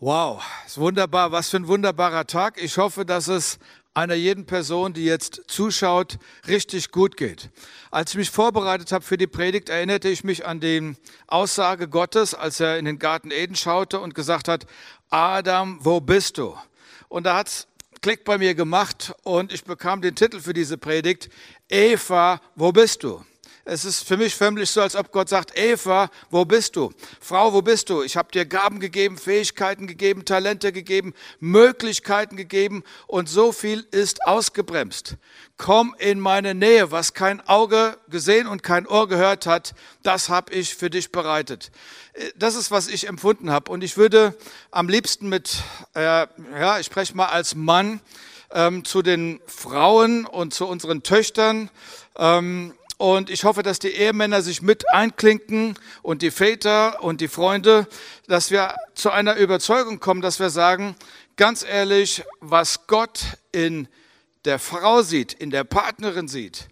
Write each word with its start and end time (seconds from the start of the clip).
Wow, 0.00 0.40
ist 0.64 0.78
wunderbar. 0.78 1.32
Was 1.32 1.50
für 1.50 1.56
ein 1.56 1.66
wunderbarer 1.66 2.24
Tag. 2.24 2.62
Ich 2.62 2.78
hoffe, 2.78 3.04
dass 3.04 3.26
es 3.26 3.58
einer 3.94 4.14
jeden 4.14 4.46
Person, 4.46 4.92
die 4.92 5.04
jetzt 5.04 5.42
zuschaut, 5.48 6.18
richtig 6.46 6.92
gut 6.92 7.16
geht. 7.16 7.50
Als 7.90 8.12
ich 8.12 8.16
mich 8.16 8.30
vorbereitet 8.30 8.92
habe 8.92 9.04
für 9.04 9.16
die 9.16 9.26
Predigt, 9.26 9.70
erinnerte 9.70 10.08
ich 10.08 10.22
mich 10.22 10.46
an 10.46 10.60
die 10.60 10.94
Aussage 11.26 11.88
Gottes, 11.88 12.32
als 12.32 12.60
er 12.60 12.78
in 12.78 12.84
den 12.84 13.00
Garten 13.00 13.32
Eden 13.32 13.56
schaute 13.56 13.98
und 13.98 14.14
gesagt 14.14 14.46
hat, 14.46 14.66
Adam, 15.10 15.80
wo 15.84 16.00
bist 16.00 16.38
du? 16.38 16.56
Und 17.08 17.24
da 17.24 17.36
hat's 17.36 17.66
Klick 18.00 18.24
bei 18.24 18.38
mir 18.38 18.54
gemacht 18.54 19.12
und 19.24 19.52
ich 19.52 19.64
bekam 19.64 20.00
den 20.00 20.14
Titel 20.14 20.38
für 20.38 20.52
diese 20.52 20.78
Predigt, 20.78 21.28
Eva, 21.68 22.40
wo 22.54 22.70
bist 22.70 23.02
du? 23.02 23.24
Es 23.70 23.84
ist 23.84 24.08
für 24.08 24.16
mich 24.16 24.34
förmlich 24.34 24.70
so, 24.70 24.80
als 24.80 24.96
ob 24.96 25.12
Gott 25.12 25.28
sagt, 25.28 25.58
Eva, 25.58 26.08
wo 26.30 26.46
bist 26.46 26.74
du? 26.74 26.90
Frau, 27.20 27.52
wo 27.52 27.60
bist 27.60 27.90
du? 27.90 28.02
Ich 28.02 28.16
habe 28.16 28.32
dir 28.32 28.46
Gaben 28.46 28.80
gegeben, 28.80 29.18
Fähigkeiten 29.18 29.86
gegeben, 29.86 30.24
Talente 30.24 30.72
gegeben, 30.72 31.12
Möglichkeiten 31.38 32.38
gegeben 32.38 32.82
und 33.06 33.28
so 33.28 33.52
viel 33.52 33.86
ist 33.90 34.24
ausgebremst. 34.24 35.18
Komm 35.58 35.94
in 35.98 36.18
meine 36.18 36.54
Nähe, 36.54 36.92
was 36.92 37.12
kein 37.12 37.46
Auge 37.46 37.98
gesehen 38.08 38.46
und 38.46 38.62
kein 38.62 38.86
Ohr 38.86 39.06
gehört 39.06 39.44
hat, 39.44 39.74
das 40.02 40.30
habe 40.30 40.50
ich 40.54 40.74
für 40.74 40.88
dich 40.88 41.12
bereitet. 41.12 41.70
Das 42.36 42.54
ist, 42.54 42.70
was 42.70 42.88
ich 42.88 43.06
empfunden 43.06 43.50
habe. 43.50 43.70
Und 43.70 43.84
ich 43.84 43.98
würde 43.98 44.34
am 44.70 44.88
liebsten 44.88 45.28
mit, 45.28 45.62
äh, 45.94 46.26
ja, 46.58 46.78
ich 46.78 46.86
spreche 46.86 47.14
mal 47.14 47.26
als 47.26 47.54
Mann, 47.54 48.00
ähm, 48.50 48.86
zu 48.86 49.02
den 49.02 49.42
Frauen 49.46 50.24
und 50.24 50.54
zu 50.54 50.66
unseren 50.66 51.02
Töchtern 51.02 51.68
ähm, 52.16 52.72
und 52.98 53.30
ich 53.30 53.44
hoffe, 53.44 53.62
dass 53.62 53.78
die 53.78 53.92
Ehemänner 53.92 54.42
sich 54.42 54.60
mit 54.60 54.92
einklinken 54.92 55.78
und 56.02 56.20
die 56.20 56.32
Väter 56.32 57.00
und 57.02 57.20
die 57.20 57.28
Freunde, 57.28 57.86
dass 58.26 58.50
wir 58.50 58.74
zu 58.94 59.10
einer 59.10 59.36
Überzeugung 59.36 60.00
kommen, 60.00 60.20
dass 60.20 60.40
wir 60.40 60.50
sagen, 60.50 60.96
ganz 61.36 61.62
ehrlich, 61.62 62.24
was 62.40 62.88
Gott 62.88 63.20
in 63.52 63.86
der 64.44 64.58
Frau 64.58 65.02
sieht, 65.02 65.32
in 65.32 65.50
der 65.50 65.62
Partnerin 65.62 66.26
sieht, 66.26 66.68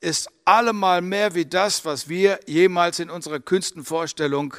ist 0.00 0.28
allemal 0.44 1.00
mehr 1.00 1.34
wie 1.34 1.46
das, 1.46 1.86
was 1.86 2.10
wir 2.10 2.40
jemals 2.46 2.98
in 2.98 3.08
unserer 3.08 3.40
Künstenvorstellung 3.40 4.54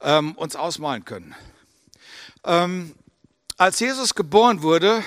ähm, 0.00 0.36
uns 0.36 0.54
ausmalen 0.54 1.04
können. 1.04 1.34
Ähm, 2.44 2.94
als 3.56 3.80
Jesus 3.80 4.14
geboren 4.14 4.62
wurde, 4.62 5.02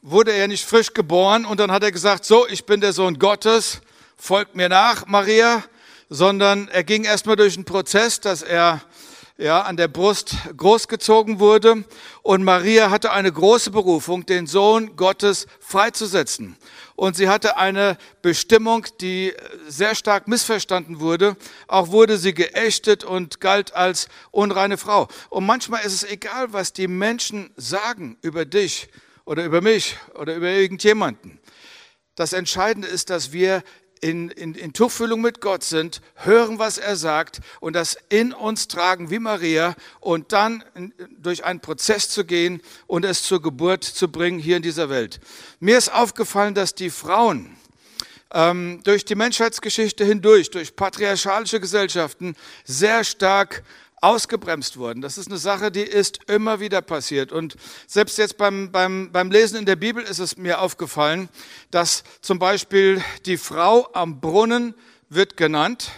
wurde 0.00 0.32
er 0.32 0.48
nicht 0.48 0.64
frisch 0.64 0.94
geboren 0.94 1.44
und 1.44 1.60
dann 1.60 1.70
hat 1.70 1.82
er 1.82 1.92
gesagt, 1.92 2.24
so, 2.24 2.48
ich 2.48 2.64
bin 2.64 2.80
der 2.80 2.94
Sohn 2.94 3.18
Gottes 3.18 3.82
folgt 4.18 4.56
mir 4.56 4.68
nach, 4.68 5.06
Maria, 5.06 5.62
sondern 6.10 6.68
er 6.68 6.84
ging 6.84 7.04
erstmal 7.04 7.36
durch 7.36 7.54
einen 7.54 7.64
Prozess, 7.64 8.20
dass 8.20 8.42
er 8.42 8.82
ja, 9.38 9.62
an 9.62 9.76
der 9.76 9.86
Brust 9.88 10.34
großgezogen 10.56 11.38
wurde. 11.38 11.84
Und 12.22 12.42
Maria 12.42 12.90
hatte 12.90 13.12
eine 13.12 13.32
große 13.32 13.70
Berufung, 13.70 14.26
den 14.26 14.46
Sohn 14.46 14.96
Gottes 14.96 15.46
freizusetzen. 15.60 16.56
Und 16.96 17.16
sie 17.16 17.28
hatte 17.28 17.56
eine 17.56 17.96
Bestimmung, 18.20 18.84
die 19.00 19.32
sehr 19.68 19.94
stark 19.94 20.26
missverstanden 20.26 20.98
wurde. 20.98 21.36
Auch 21.68 21.88
wurde 21.88 22.18
sie 22.18 22.34
geächtet 22.34 23.04
und 23.04 23.40
galt 23.40 23.74
als 23.74 24.08
unreine 24.32 24.76
Frau. 24.76 25.06
Und 25.30 25.46
manchmal 25.46 25.84
ist 25.84 25.94
es 25.94 26.04
egal, 26.04 26.52
was 26.52 26.72
die 26.72 26.88
Menschen 26.88 27.52
sagen 27.56 28.18
über 28.22 28.44
dich 28.44 28.88
oder 29.24 29.44
über 29.44 29.60
mich 29.60 29.96
oder 30.14 30.34
über 30.34 30.48
irgendjemanden. 30.48 31.38
Das 32.16 32.32
Entscheidende 32.32 32.88
ist, 32.88 33.10
dass 33.10 33.30
wir 33.30 33.62
in, 34.00 34.30
in, 34.30 34.54
in 34.54 34.72
Tuchfühlung 34.72 35.20
mit 35.20 35.40
Gott 35.40 35.64
sind, 35.64 36.00
hören, 36.14 36.58
was 36.58 36.78
er 36.78 36.96
sagt 36.96 37.40
und 37.60 37.74
das 37.74 37.96
in 38.08 38.32
uns 38.32 38.68
tragen 38.68 39.10
wie 39.10 39.18
Maria 39.18 39.74
und 40.00 40.32
dann 40.32 40.64
durch 41.18 41.44
einen 41.44 41.60
Prozess 41.60 42.08
zu 42.08 42.24
gehen 42.24 42.60
und 42.86 43.04
es 43.04 43.22
zur 43.22 43.42
Geburt 43.42 43.84
zu 43.84 44.08
bringen 44.08 44.38
hier 44.38 44.56
in 44.56 44.62
dieser 44.62 44.88
Welt. 44.88 45.20
Mir 45.60 45.78
ist 45.78 45.92
aufgefallen, 45.92 46.54
dass 46.54 46.74
die 46.74 46.90
Frauen 46.90 47.56
ähm, 48.32 48.80
durch 48.84 49.04
die 49.04 49.14
Menschheitsgeschichte 49.14 50.04
hindurch, 50.04 50.50
durch 50.50 50.76
patriarchalische 50.76 51.60
Gesellschaften 51.60 52.36
sehr 52.64 53.04
stark 53.04 53.62
ausgebremst 54.00 54.76
wurden. 54.76 55.00
Das 55.00 55.18
ist 55.18 55.28
eine 55.28 55.38
Sache, 55.38 55.70
die 55.70 55.82
ist 55.82 56.20
immer 56.28 56.60
wieder 56.60 56.82
passiert. 56.82 57.32
Und 57.32 57.56
selbst 57.86 58.18
jetzt 58.18 58.36
beim, 58.36 58.70
beim, 58.70 59.10
beim 59.12 59.30
Lesen 59.30 59.58
in 59.58 59.66
der 59.66 59.76
Bibel 59.76 60.02
ist 60.02 60.18
es 60.18 60.36
mir 60.36 60.60
aufgefallen, 60.60 61.28
dass 61.70 62.04
zum 62.20 62.38
Beispiel 62.38 63.02
die 63.26 63.36
Frau 63.36 63.88
am 63.92 64.20
Brunnen 64.20 64.74
wird 65.08 65.36
genannt, 65.36 65.90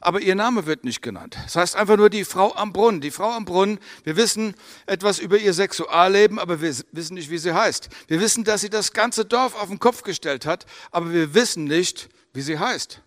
aber 0.00 0.20
ihr 0.20 0.34
Name 0.34 0.66
wird 0.66 0.84
nicht 0.84 1.02
genannt. 1.02 1.36
Das 1.44 1.56
heißt 1.56 1.76
einfach 1.76 1.96
nur 1.96 2.08
die 2.08 2.24
Frau 2.24 2.54
am 2.54 2.72
Brunnen. 2.72 3.00
Die 3.00 3.10
Frau 3.10 3.32
am 3.32 3.44
Brunnen, 3.44 3.78
wir 4.04 4.16
wissen 4.16 4.54
etwas 4.86 5.18
über 5.18 5.38
ihr 5.38 5.52
Sexualleben, 5.52 6.38
aber 6.38 6.60
wir 6.60 6.74
wissen 6.92 7.14
nicht, 7.14 7.30
wie 7.30 7.38
sie 7.38 7.52
heißt. 7.52 7.88
Wir 8.06 8.20
wissen, 8.20 8.44
dass 8.44 8.60
sie 8.60 8.70
das 8.70 8.92
ganze 8.92 9.24
Dorf 9.24 9.60
auf 9.60 9.68
den 9.68 9.80
Kopf 9.80 10.02
gestellt 10.02 10.46
hat, 10.46 10.66
aber 10.92 11.12
wir 11.12 11.34
wissen 11.34 11.64
nicht, 11.64 12.08
wie 12.32 12.42
sie 12.42 12.58
heißt. 12.58 13.00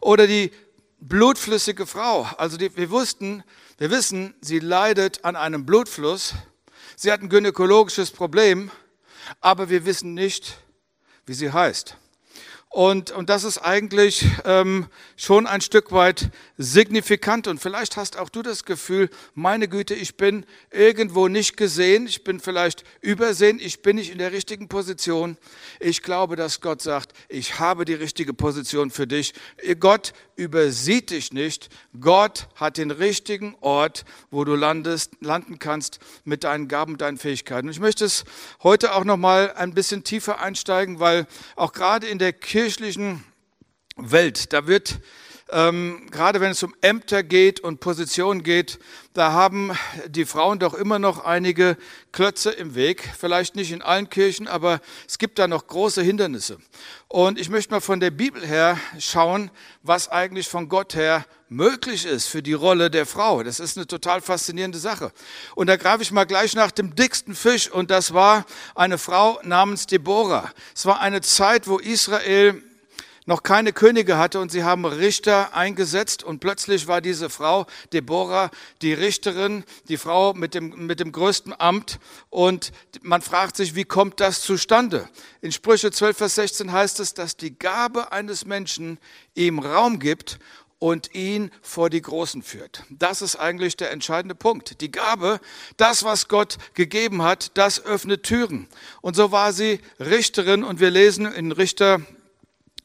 Oder 0.00 0.26
die 0.26 0.50
blutflüssige 1.02 1.86
Frau. 1.86 2.28
Also 2.38 2.56
die, 2.56 2.74
wir 2.76 2.90
wussten, 2.90 3.42
wir 3.78 3.90
wissen, 3.90 4.34
sie 4.40 4.60
leidet 4.60 5.24
an 5.24 5.36
einem 5.36 5.66
Blutfluss. 5.66 6.34
Sie 6.96 7.10
hat 7.10 7.20
ein 7.20 7.28
gynäkologisches 7.28 8.10
Problem, 8.12 8.70
aber 9.40 9.68
wir 9.68 9.84
wissen 9.84 10.14
nicht, 10.14 10.58
wie 11.26 11.34
sie 11.34 11.52
heißt. 11.52 11.96
Und, 12.72 13.10
und 13.10 13.28
das 13.28 13.44
ist 13.44 13.58
eigentlich 13.58 14.24
ähm, 14.46 14.86
schon 15.18 15.46
ein 15.46 15.60
Stück 15.60 15.92
weit 15.92 16.30
signifikant. 16.56 17.46
Und 17.46 17.60
vielleicht 17.60 17.98
hast 17.98 18.18
auch 18.18 18.30
du 18.30 18.40
das 18.40 18.64
Gefühl, 18.64 19.10
meine 19.34 19.68
Güte, 19.68 19.92
ich 19.94 20.16
bin 20.16 20.46
irgendwo 20.70 21.28
nicht 21.28 21.58
gesehen, 21.58 22.06
ich 22.06 22.24
bin 22.24 22.40
vielleicht 22.40 22.82
übersehen, 23.02 23.60
ich 23.60 23.82
bin 23.82 23.96
nicht 23.96 24.10
in 24.10 24.16
der 24.16 24.32
richtigen 24.32 24.68
Position. 24.68 25.36
Ich 25.80 26.02
glaube, 26.02 26.34
dass 26.34 26.62
Gott 26.62 26.80
sagt, 26.80 27.12
ich 27.28 27.58
habe 27.58 27.84
die 27.84 27.92
richtige 27.92 28.32
Position 28.32 28.90
für 28.90 29.06
dich. 29.06 29.34
Gott 29.78 30.14
übersieht 30.34 31.10
dich 31.10 31.30
nicht. 31.30 31.68
Gott 32.00 32.48
hat 32.54 32.78
den 32.78 32.90
richtigen 32.90 33.54
Ort, 33.60 34.06
wo 34.30 34.44
du 34.44 34.54
landest, 34.54 35.12
landen 35.20 35.58
kannst 35.58 35.98
mit 36.24 36.42
deinen 36.44 36.68
Gaben, 36.68 36.96
deinen 36.96 37.18
Fähigkeiten. 37.18 37.66
Und 37.68 37.74
ich 37.74 37.80
möchte 37.80 38.06
es 38.06 38.24
heute 38.62 38.94
auch 38.94 39.04
noch 39.04 39.18
mal 39.18 39.52
ein 39.52 39.74
bisschen 39.74 40.04
tiefer 40.04 40.40
einsteigen, 40.40 41.00
weil 41.00 41.26
auch 41.54 41.74
gerade 41.74 42.06
in 42.06 42.18
der 42.18 42.32
Kirche 42.32 42.61
kirchlichen 42.62 43.24
Welt, 43.96 44.52
da 44.52 44.68
wird 44.68 45.00
ähm, 45.52 46.08
gerade 46.10 46.40
wenn 46.40 46.50
es 46.50 46.62
um 46.62 46.74
Ämter 46.80 47.22
geht 47.22 47.60
und 47.60 47.80
Positionen 47.80 48.42
geht, 48.42 48.78
da 49.12 49.32
haben 49.32 49.76
die 50.06 50.24
Frauen 50.24 50.58
doch 50.58 50.72
immer 50.72 50.98
noch 50.98 51.24
einige 51.24 51.76
Klötze 52.10 52.50
im 52.50 52.74
Weg. 52.74 53.06
Vielleicht 53.18 53.54
nicht 53.54 53.70
in 53.70 53.82
allen 53.82 54.08
Kirchen, 54.08 54.48
aber 54.48 54.80
es 55.06 55.18
gibt 55.18 55.38
da 55.38 55.46
noch 55.46 55.66
große 55.66 56.02
Hindernisse. 56.02 56.58
Und 57.08 57.38
ich 57.38 57.50
möchte 57.50 57.72
mal 57.72 57.80
von 57.80 58.00
der 58.00 58.10
Bibel 58.10 58.44
her 58.44 58.78
schauen, 58.98 59.50
was 59.82 60.08
eigentlich 60.08 60.48
von 60.48 60.70
Gott 60.70 60.94
her 60.94 61.26
möglich 61.50 62.06
ist 62.06 62.28
für 62.28 62.42
die 62.42 62.54
Rolle 62.54 62.90
der 62.90 63.04
Frau. 63.04 63.42
Das 63.42 63.60
ist 63.60 63.76
eine 63.76 63.86
total 63.86 64.22
faszinierende 64.22 64.78
Sache. 64.78 65.12
Und 65.54 65.66
da 65.66 65.76
greife 65.76 66.02
ich 66.02 66.10
mal 66.10 66.24
gleich 66.24 66.54
nach 66.54 66.70
dem 66.70 66.94
dicksten 66.94 67.34
Fisch 67.34 67.70
und 67.70 67.90
das 67.90 68.14
war 68.14 68.46
eine 68.74 68.96
Frau 68.96 69.38
namens 69.42 69.86
Deborah. 69.86 70.50
Es 70.74 70.86
war 70.86 71.00
eine 71.02 71.20
Zeit, 71.20 71.68
wo 71.68 71.76
Israel 71.76 72.62
noch 73.26 73.42
keine 73.42 73.72
Könige 73.72 74.18
hatte 74.18 74.40
und 74.40 74.50
sie 74.50 74.64
haben 74.64 74.84
Richter 74.84 75.54
eingesetzt 75.54 76.24
und 76.24 76.40
plötzlich 76.40 76.86
war 76.86 77.00
diese 77.00 77.30
Frau, 77.30 77.66
Deborah, 77.92 78.50
die 78.82 78.92
Richterin, 78.92 79.64
die 79.88 79.96
Frau 79.96 80.34
mit 80.34 80.54
dem, 80.54 80.86
mit 80.86 81.00
dem 81.00 81.12
größten 81.12 81.54
Amt 81.58 81.98
und 82.30 82.72
man 83.02 83.22
fragt 83.22 83.56
sich, 83.56 83.74
wie 83.74 83.84
kommt 83.84 84.20
das 84.20 84.42
zustande? 84.42 85.08
In 85.40 85.52
Sprüche 85.52 85.90
12, 85.90 86.16
Vers 86.16 86.34
16 86.36 86.72
heißt 86.72 87.00
es, 87.00 87.14
dass 87.14 87.36
die 87.36 87.56
Gabe 87.58 88.12
eines 88.12 88.44
Menschen 88.44 88.98
ihm 89.34 89.58
Raum 89.58 89.98
gibt 89.98 90.38
und 90.82 91.14
ihn 91.14 91.52
vor 91.60 91.90
die 91.90 92.02
Großen 92.02 92.42
führt. 92.42 92.82
Das 92.90 93.22
ist 93.22 93.36
eigentlich 93.36 93.76
der 93.76 93.92
entscheidende 93.92 94.34
Punkt. 94.34 94.80
Die 94.80 94.90
Gabe, 94.90 95.38
das, 95.76 96.02
was 96.02 96.26
Gott 96.26 96.58
gegeben 96.74 97.22
hat, 97.22 97.52
das 97.54 97.84
öffnet 97.84 98.24
Türen. 98.24 98.66
Und 99.00 99.14
so 99.14 99.30
war 99.30 99.52
sie 99.52 99.78
Richterin 100.00 100.64
und 100.64 100.80
wir 100.80 100.90
lesen 100.90 101.26
in 101.26 101.52
Richter 101.52 102.00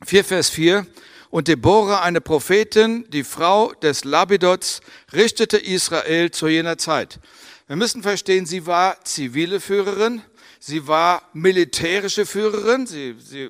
4 0.05 0.23
Vers 0.23 0.49
4. 0.49 0.85
Und 1.29 1.47
Deborah, 1.47 2.01
eine 2.01 2.21
Prophetin, 2.21 3.05
die 3.09 3.23
Frau 3.23 3.73
des 3.73 4.03
Labidots, 4.03 4.81
richtete 5.13 5.57
Israel 5.57 6.31
zu 6.31 6.47
jener 6.47 6.77
Zeit. 6.77 7.19
Wir 7.67 7.75
müssen 7.75 8.01
verstehen, 8.01 8.45
sie 8.45 8.65
war 8.65 9.03
zivile 9.03 9.59
Führerin, 9.59 10.21
sie 10.59 10.87
war 10.87 11.23
militärische 11.33 12.25
Führerin, 12.25 12.87
sie, 12.87 13.15
sie 13.19 13.49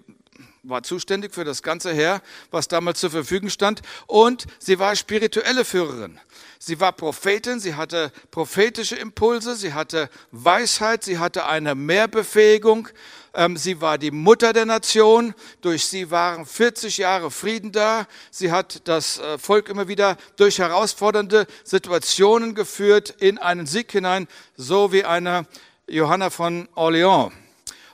war 0.64 0.84
zuständig 0.84 1.34
für 1.34 1.44
das 1.44 1.62
ganze 1.62 1.94
Heer, 1.94 2.22
was 2.50 2.68
damals 2.68 3.00
zur 3.00 3.12
Verfügung 3.12 3.50
stand. 3.50 3.82
Und 4.08 4.46
sie 4.60 4.80
war 4.80 4.96
spirituelle 4.96 5.66
Führerin. 5.66 6.20
Sie 6.60 6.80
war 6.80 6.92
Prophetin, 6.92 7.60
sie 7.60 7.76
hatte 7.76 8.12
prophetische 8.32 8.96
Impulse, 8.96 9.56
sie 9.56 9.74
hatte 9.74 10.10
Weisheit, 10.32 11.04
sie 11.04 11.20
hatte 11.20 11.46
eine 11.46 11.76
Mehrbefähigung. 11.76 12.90
Ähm, 13.34 13.58
sie 13.58 13.82
war 13.82 13.98
die 13.98 14.12
Mutter 14.12 14.54
der 14.54 14.66
Nation. 14.66 15.34
Durch 15.62 15.86
sie 15.86 16.12
waren 16.12 16.46
40 16.46 16.98
Jahre 16.98 17.32
Frieden 17.32 17.72
da. 17.72 18.08
Sie 18.32 18.52
hat 18.52 18.88
das 18.88 19.20
äh, 19.20 19.38
Volk 19.38 19.70
immer 19.70 19.88
wieder 19.88 20.18
durch 20.36 20.60
herausfordernde 20.60 21.48
Situationen 21.64 22.56
geführt 22.56 23.16
in 23.20 23.38
einen 23.38 23.66
Sieg 23.66 23.92
hinein, 23.92 24.28
so 24.56 24.92
wie 24.92 25.04
eine 25.06 25.46
Johanna 25.88 26.30
von 26.30 26.68
Orleans. 26.76 27.32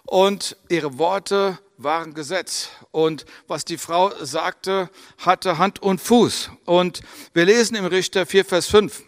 Und 0.05 0.57
ihre 0.69 0.97
Worte 0.97 1.59
waren 1.77 2.13
Gesetz. 2.13 2.69
Und 2.91 3.25
was 3.47 3.65
die 3.65 3.77
Frau 3.77 4.11
sagte, 4.21 4.89
hatte 5.17 5.57
Hand 5.57 5.81
und 5.81 6.01
Fuß. 6.01 6.51
Und 6.65 7.01
wir 7.33 7.45
lesen 7.45 7.75
im 7.75 7.85
Richter 7.85 8.25
4, 8.25 8.45
Vers 8.45 8.67
5. 8.67 9.03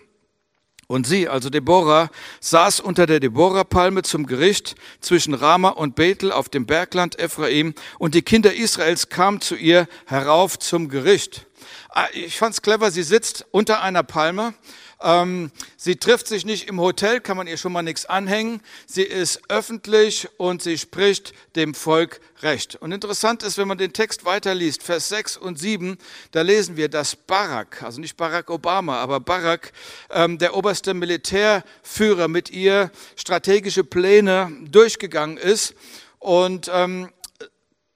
Und 0.87 1.07
sie, 1.07 1.27
also 1.27 1.49
Deborah, 1.49 2.09
saß 2.41 2.79
unter 2.79 3.07
der 3.07 3.19
Deborah-Palme 3.19 4.03
zum 4.03 4.27
Gericht 4.27 4.75
zwischen 5.01 5.33
Rama 5.33 5.69
und 5.69 5.95
Bethel 5.95 6.31
auf 6.31 6.49
dem 6.49 6.65
Bergland 6.65 7.17
Ephraim 7.17 7.73
und 7.97 8.13
die 8.13 8.21
Kinder 8.21 8.53
Israels 8.53 9.09
kamen 9.09 9.41
zu 9.41 9.55
ihr 9.55 9.87
herauf 10.05 10.59
zum 10.59 10.89
Gericht. 10.89 11.47
Ah, 11.89 12.07
ich 12.13 12.37
fand's 12.37 12.61
clever, 12.61 12.91
sie 12.91 13.03
sitzt 13.03 13.45
unter 13.51 13.81
einer 13.81 14.03
Palme 14.03 14.53
ähm, 15.01 15.51
sie 15.77 15.97
trifft 15.97 16.27
sich 16.27 16.45
nicht 16.45 16.67
im 16.67 16.79
Hotel, 16.79 17.19
kann 17.19 17.37
man 17.37 17.47
ihr 17.47 17.57
schon 17.57 17.71
mal 17.71 17.81
nichts 17.81 18.05
anhängen. 18.05 18.61
Sie 18.87 19.03
ist 19.03 19.41
öffentlich 19.49 20.27
und 20.37 20.61
sie 20.61 20.77
spricht 20.77 21.33
dem 21.55 21.73
Volk 21.73 22.21
Recht. 22.41 22.75
Und 22.75 22.91
interessant 22.91 23.43
ist, 23.43 23.57
wenn 23.57 23.67
man 23.67 23.77
den 23.77 23.93
Text 23.93 24.25
weiterliest, 24.25 24.83
Vers 24.83 25.09
6 25.09 25.37
und 25.37 25.57
7, 25.57 25.97
da 26.31 26.41
lesen 26.41 26.75
wir, 26.75 26.89
dass 26.89 27.15
Barack, 27.15 27.81
also 27.81 28.01
nicht 28.01 28.17
Barack 28.17 28.49
Obama, 28.49 28.97
aber 28.97 29.19
Barack, 29.19 29.71
ähm, 30.09 30.37
der 30.37 30.55
oberste 30.55 30.93
Militärführer, 30.93 32.27
mit 32.27 32.49
ihr 32.49 32.91
strategische 33.15 33.83
Pläne 33.83 34.51
durchgegangen 34.69 35.37
ist. 35.37 35.75
Und 36.19 36.69
ähm, 36.73 37.09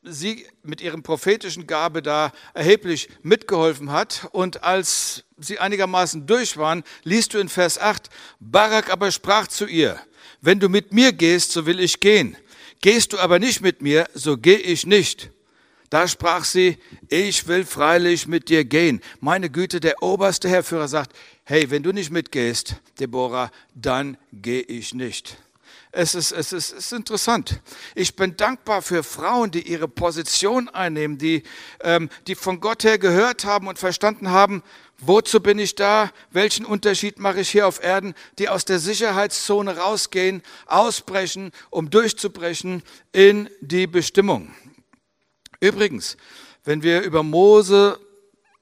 sie 0.04 0.46
mit 0.64 0.82
ihrem 0.82 1.04
prophetischen 1.04 1.68
Gabe 1.68 2.02
da 2.02 2.32
erheblich 2.54 3.10
mitgeholfen 3.22 3.92
hat. 3.92 4.30
Und 4.32 4.64
als 4.64 5.24
sie 5.38 5.60
einigermaßen 5.60 6.26
durch 6.26 6.58
waren, 6.58 6.84
liest 7.04 7.34
du 7.34 7.40
in 7.40 7.50
Vers 7.50 7.80
8, 7.80 8.10
Barak 8.40 8.92
aber 8.92 9.12
sprach 9.12 9.48
zu 9.48 9.66
ihr, 9.66 10.00
wenn 10.42 10.60
du 10.60 10.70
mit 10.70 10.94
mir 10.94 11.12
gehst, 11.12 11.52
so 11.52 11.66
will 11.66 11.80
ich 11.80 12.00
gehen. 12.00 12.38
Gehst 12.82 13.14
du 13.14 13.20
aber 13.20 13.40
nicht 13.40 13.62
mit 13.62 13.82
mir, 13.82 14.08
so 14.14 14.38
gehe 14.38 14.58
ich 14.58 14.86
nicht. 14.86 15.32
Da 15.90 16.08
sprach 16.08 16.46
sie, 16.46 16.78
ich 17.10 17.48
will 17.48 17.66
freilich 17.66 18.28
mit 18.28 18.50
dir 18.50 18.64
gehen. 18.64 19.02
Meine 19.20 19.50
Güte, 19.50 19.80
der 19.80 20.02
oberste 20.04 20.48
Herrführer 20.48 20.88
sagt, 20.88 21.14
hey, 21.44 21.72
wenn 21.72 21.84
du 21.84 21.92
nicht 21.92 22.12
mitgehst, 22.12 22.76
Deborah, 23.00 23.52
dann 23.74 24.18
gehe 24.32 24.62
ich 24.62 24.94
nicht. 24.94 25.38
Es 25.92 26.14
ist, 26.14 26.32
es, 26.32 26.54
ist, 26.54 26.72
es 26.72 26.86
ist 26.86 26.94
interessant. 26.94 27.62
Ich 27.96 28.16
bin 28.16 28.38
dankbar 28.38 28.84
für 28.84 29.02
Frauen, 29.02 29.50
die 29.50 29.68
ihre 29.68 29.88
Position 29.88 30.70
einnehmen, 30.70 31.18
die, 31.18 31.42
ähm, 31.82 32.10
die 32.28 32.36
von 32.36 32.60
Gott 32.60 32.84
her 32.84 33.00
gehört 33.00 33.44
haben 33.44 33.68
und 33.68 33.80
verstanden 33.80 34.30
haben, 34.30 34.62
wozu 35.00 35.40
bin 35.40 35.58
ich 35.58 35.74
da, 35.74 36.12
welchen 36.30 36.64
Unterschied 36.64 37.18
mache 37.18 37.40
ich 37.40 37.50
hier 37.50 37.68
auf 37.68 37.84
Erden, 37.84 38.14
die 38.38 38.50
aus 38.50 38.66
der 38.66 38.78
Sicherheitszone 38.78 39.78
rausgehen, 39.78 40.44
ausbrechen, 40.68 41.52
um 41.72 41.90
durchzubrechen 41.90 42.84
in 43.12 43.50
die 43.60 43.88
Bestimmung. 43.88 44.54
Übrigens, 45.60 46.18
wenn 46.66 46.84
wir 46.84 47.02
über 47.02 47.24
Mose 47.24 48.00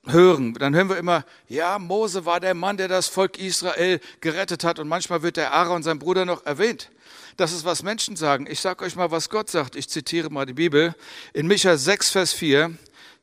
hören, 0.05 0.53
dann 0.53 0.73
hören 0.73 0.87
wir 0.87 0.97
immer, 0.97 1.25
ja, 1.49 1.77
Mose 1.77 2.25
war 2.25 2.39
der 2.39 2.53
Mann, 2.53 2.77
der 2.77 2.87
das 2.87 3.07
Volk 3.07 3.37
Israel 3.37 3.99
gerettet 4.21 4.63
hat 4.63 4.79
und 4.79 4.87
manchmal 4.87 5.23
wird 5.23 5.35
der 5.35 5.53
Aaron, 5.53 5.83
sein 5.83 5.99
Bruder, 5.99 6.23
noch 6.23 6.45
erwähnt. 6.45 6.89
Das 7.37 7.51
ist, 7.51 7.65
was 7.65 7.83
Menschen 7.83 8.15
sagen. 8.15 8.47
Ich 8.49 8.59
sage 8.59 8.83
euch 8.83 8.95
mal, 8.95 9.11
was 9.11 9.29
Gott 9.29 9.47
sagt. 9.49 9.75
Ich 9.75 9.87
zitiere 9.87 10.31
mal 10.31 10.47
die 10.47 10.53
Bibel. 10.53 10.95
In 11.33 11.45
Micha 11.45 11.77
6, 11.77 12.09
Vers 12.09 12.33
4, 12.33 12.75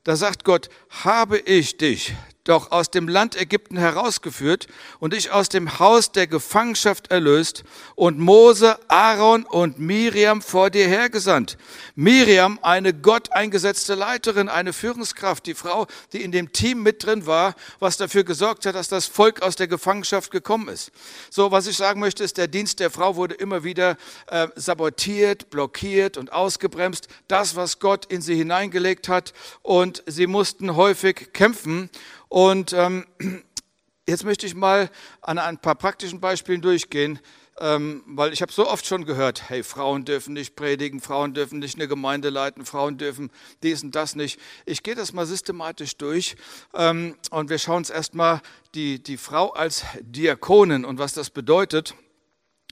da 0.04 0.14
sagt 0.14 0.44
Gott, 0.44 0.68
habe 0.90 1.38
ich 1.38 1.78
dich, 1.78 2.14
doch 2.44 2.70
aus 2.70 2.90
dem 2.90 3.08
Land 3.08 3.36
Ägypten 3.36 3.78
herausgeführt 3.78 4.68
und 5.00 5.14
dich 5.14 5.30
aus 5.30 5.48
dem 5.48 5.78
Haus 5.78 6.12
der 6.12 6.26
Gefangenschaft 6.26 7.10
erlöst 7.10 7.64
und 7.94 8.18
Mose, 8.18 8.78
Aaron 8.88 9.44
und 9.44 9.78
Miriam 9.78 10.42
vor 10.42 10.70
dir 10.70 10.86
hergesandt. 10.86 11.56
Miriam, 11.94 12.58
eine 12.62 12.92
Gott 12.92 13.32
eingesetzte 13.32 13.94
Leiterin, 13.94 14.48
eine 14.48 14.72
Führungskraft, 14.72 15.46
die 15.46 15.54
Frau, 15.54 15.86
die 16.12 16.22
in 16.22 16.32
dem 16.32 16.52
Team 16.52 16.82
mit 16.82 17.04
drin 17.04 17.26
war, 17.26 17.54
was 17.78 17.96
dafür 17.96 18.24
gesorgt 18.24 18.66
hat, 18.66 18.74
dass 18.74 18.88
das 18.88 19.06
Volk 19.06 19.42
aus 19.42 19.56
der 19.56 19.68
Gefangenschaft 19.68 20.30
gekommen 20.30 20.68
ist. 20.68 20.92
So, 21.30 21.50
was 21.50 21.66
ich 21.66 21.76
sagen 21.76 22.00
möchte, 22.00 22.24
ist, 22.24 22.36
der 22.36 22.48
Dienst 22.48 22.80
der 22.80 22.90
Frau 22.90 23.16
wurde 23.16 23.34
immer 23.34 23.64
wieder 23.64 23.96
äh, 24.26 24.48
sabotiert, 24.54 25.50
blockiert 25.50 26.18
und 26.18 26.32
ausgebremst. 26.32 27.08
Das, 27.28 27.56
was 27.56 27.78
Gott 27.78 28.06
in 28.06 28.20
sie 28.20 28.36
hineingelegt 28.36 29.08
hat 29.08 29.32
und 29.62 30.02
sie 30.06 30.26
mussten 30.26 30.76
häufig 30.76 31.32
kämpfen. 31.32 31.90
Und 32.34 32.72
ähm, 32.72 33.06
jetzt 34.08 34.24
möchte 34.24 34.44
ich 34.44 34.56
mal 34.56 34.90
an 35.20 35.38
ein 35.38 35.56
paar 35.56 35.76
praktischen 35.76 36.18
Beispielen 36.18 36.60
durchgehen, 36.60 37.20
ähm, 37.60 38.02
weil 38.06 38.32
ich 38.32 38.42
habe 38.42 38.50
so 38.50 38.68
oft 38.68 38.84
schon 38.84 39.04
gehört, 39.04 39.48
hey, 39.48 39.62
Frauen 39.62 40.04
dürfen 40.04 40.34
nicht 40.34 40.56
predigen, 40.56 41.00
Frauen 41.00 41.32
dürfen 41.32 41.60
nicht 41.60 41.76
eine 41.76 41.86
Gemeinde 41.86 42.30
leiten, 42.30 42.66
Frauen 42.66 42.98
dürfen 42.98 43.30
dies 43.62 43.84
und 43.84 43.94
das 43.94 44.16
nicht. 44.16 44.40
Ich 44.66 44.82
gehe 44.82 44.96
das 44.96 45.12
mal 45.12 45.26
systematisch 45.26 45.96
durch 45.96 46.34
ähm, 46.74 47.14
und 47.30 47.50
wir 47.50 47.58
schauen 47.58 47.76
uns 47.76 47.90
erstmal 47.90 48.40
die, 48.74 49.00
die 49.00 49.16
Frau 49.16 49.50
als 49.52 49.84
Diakonin 50.00 50.84
und 50.84 50.98
was 50.98 51.12
das 51.12 51.30
bedeutet. 51.30 51.94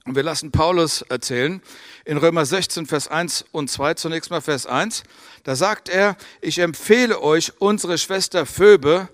Und 0.05 0.15
wir 0.15 0.23
lassen 0.23 0.51
Paulus 0.51 1.03
erzählen 1.03 1.61
in 2.03 2.17
Römer 2.17 2.45
16, 2.45 2.85
Vers 2.85 3.07
1 3.07 3.45
und 3.53 3.69
2, 3.69 3.93
zunächst 3.93 4.29
mal 4.29 4.41
Vers 4.41 4.65
1. 4.65 5.03
Da 5.45 5.55
sagt 5.55 5.87
er, 5.87 6.17
ich 6.41 6.59
empfehle 6.59 7.21
euch 7.21 7.53
unsere 7.61 7.97
Schwester 7.97 8.45
Phoebe, 8.45 9.07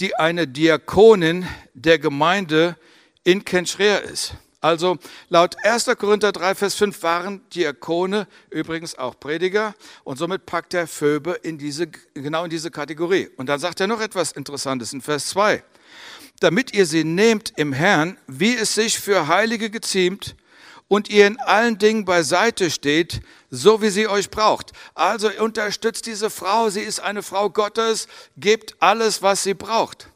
die 0.00 0.16
eine 0.16 0.46
Diakonin 0.46 1.46
der 1.74 1.98
Gemeinde 1.98 2.76
in 3.24 3.44
Kenschrea 3.44 3.98
ist. 3.98 4.34
Also 4.60 4.98
laut 5.28 5.56
1. 5.62 5.86
Korinther 5.98 6.32
3, 6.32 6.54
Vers 6.54 6.74
5 6.74 7.02
waren 7.02 7.40
Diakone 7.50 8.26
übrigens 8.50 8.96
auch 8.96 9.18
Prediger 9.18 9.74
und 10.02 10.16
somit 10.18 10.44
packt 10.44 10.74
er 10.74 10.86
Phoebe 10.86 11.32
in 11.42 11.56
diese, 11.56 11.86
genau 12.14 12.44
in 12.44 12.50
diese 12.50 12.70
Kategorie. 12.70 13.28
Und 13.36 13.48
dann 13.48 13.60
sagt 13.60 13.80
er 13.80 13.86
noch 13.86 14.00
etwas 14.00 14.32
Interessantes 14.32 14.92
in 14.92 15.02
Vers 15.02 15.28
2. 15.28 15.62
Damit 16.40 16.74
ihr 16.74 16.84
sie 16.84 17.04
nehmt 17.04 17.52
im 17.56 17.72
Herrn, 17.72 18.18
wie 18.26 18.54
es 18.56 18.74
sich 18.74 18.98
für 18.98 19.28
Heilige 19.28 19.70
geziemt, 19.70 20.34
und 20.88 21.08
ihr 21.08 21.26
in 21.26 21.38
allen 21.40 21.78
Dingen 21.78 22.04
beiseite 22.04 22.70
steht, 22.70 23.20
so 23.50 23.82
wie 23.82 23.90
sie 23.90 24.08
euch 24.08 24.30
braucht. 24.30 24.72
Also 24.94 25.30
unterstützt 25.38 26.06
diese 26.06 26.30
Frau, 26.30 26.70
sie 26.70 26.82
ist 26.82 27.00
eine 27.00 27.22
Frau 27.22 27.50
Gottes, 27.50 28.08
gebt 28.36 28.76
alles, 28.80 29.22
was 29.22 29.42
sie 29.42 29.54
braucht. 29.54 30.08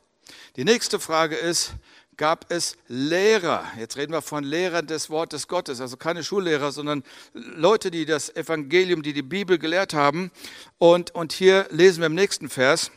Die 0.56 0.64
nächste 0.64 1.00
Frage 1.00 1.36
ist, 1.36 1.72
gab 2.16 2.52
es 2.52 2.76
Lehrer. 2.86 3.64
Jetzt 3.78 3.96
reden 3.96 4.12
wir 4.12 4.20
von 4.20 4.44
Lehrern 4.44 4.86
des 4.86 5.08
Wortes 5.08 5.48
Gottes, 5.48 5.80
also 5.80 5.96
keine 5.96 6.22
Schullehrer, 6.22 6.70
sondern 6.70 7.02
Leute, 7.32 7.90
die 7.90 8.04
das 8.04 8.34
Evangelium, 8.36 9.02
die 9.02 9.14
die 9.14 9.22
Bibel 9.22 9.58
gelehrt 9.58 9.94
haben. 9.94 10.30
Und, 10.78 11.14
und 11.14 11.32
hier 11.32 11.66
lesen 11.70 12.00
wir 12.00 12.06
im 12.06 12.14
nächsten 12.14 12.50
Vers, 12.50 12.90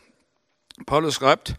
Paulus 0.85 1.15
schreibt, 1.15 1.55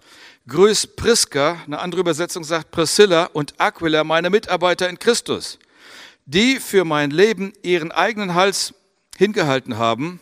Grüß 0.46 0.88
Priska, 0.88 1.62
eine 1.64 1.78
andere 1.78 2.02
Übersetzung 2.02 2.44
sagt 2.44 2.70
Priscilla 2.70 3.30
und 3.32 3.54
Aquila, 3.58 4.04
meine 4.04 4.28
Mitarbeiter 4.28 4.88
in 4.90 4.98
Christus 4.98 5.58
die 6.26 6.58
für 6.58 6.84
mein 6.84 7.10
Leben 7.10 7.52
ihren 7.62 7.92
eigenen 7.92 8.34
Hals 8.34 8.74
hingehalten 9.16 9.78
haben, 9.78 10.20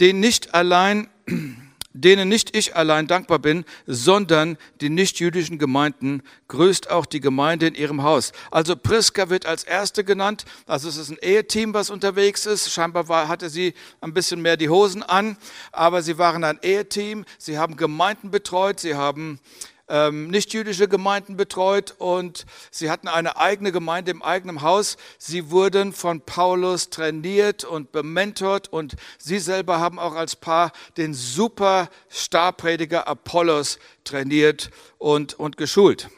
den 0.00 0.20
nicht 0.20 0.54
allein, 0.54 1.08
denen 1.92 2.28
nicht 2.28 2.54
ich 2.54 2.76
allein 2.76 3.06
dankbar 3.06 3.38
bin, 3.38 3.64
sondern 3.86 4.58
die 4.82 4.90
nichtjüdischen 4.90 5.58
Gemeinden, 5.58 6.22
grüßt 6.48 6.90
auch 6.90 7.06
die 7.06 7.20
Gemeinde 7.20 7.68
in 7.68 7.74
ihrem 7.74 8.02
Haus. 8.02 8.32
Also 8.50 8.76
Priska 8.76 9.30
wird 9.30 9.46
als 9.46 9.64
erste 9.64 10.04
genannt, 10.04 10.44
also 10.66 10.90
es 10.90 10.98
ist 10.98 11.08
ein 11.08 11.18
Eheteam, 11.22 11.72
was 11.72 11.88
unterwegs 11.88 12.44
ist. 12.44 12.70
Scheinbar 12.70 13.08
war, 13.08 13.28
hatte 13.28 13.48
sie 13.48 13.72
ein 14.02 14.12
bisschen 14.12 14.42
mehr 14.42 14.58
die 14.58 14.68
Hosen 14.68 15.02
an, 15.02 15.38
aber 15.72 16.02
sie 16.02 16.18
waren 16.18 16.44
ein 16.44 16.58
Eheteam, 16.60 17.24
sie 17.38 17.56
haben 17.56 17.76
Gemeinden 17.76 18.30
betreut, 18.30 18.78
sie 18.78 18.94
haben 18.94 19.40
ähm, 19.88 20.28
nichtjüdische 20.28 20.88
Gemeinden 20.88 21.36
betreut 21.36 21.94
und 21.98 22.46
sie 22.70 22.90
hatten 22.90 23.08
eine 23.08 23.36
eigene 23.36 23.72
Gemeinde 23.72 24.10
im 24.10 24.22
eigenen 24.22 24.62
Haus. 24.62 24.96
Sie 25.18 25.50
wurden 25.50 25.92
von 25.92 26.20
Paulus 26.20 26.90
trainiert 26.90 27.64
und 27.64 27.92
bementort 27.92 28.72
und 28.72 28.96
sie 29.18 29.38
selber 29.38 29.78
haben 29.80 29.98
auch 29.98 30.14
als 30.14 30.36
Paar 30.36 30.72
den 30.96 31.14
super 31.14 31.88
Starprediger 32.08 33.06
Apollos 33.06 33.78
trainiert 34.04 34.70
und, 34.98 35.34
und 35.34 35.56
geschult. 35.56 36.08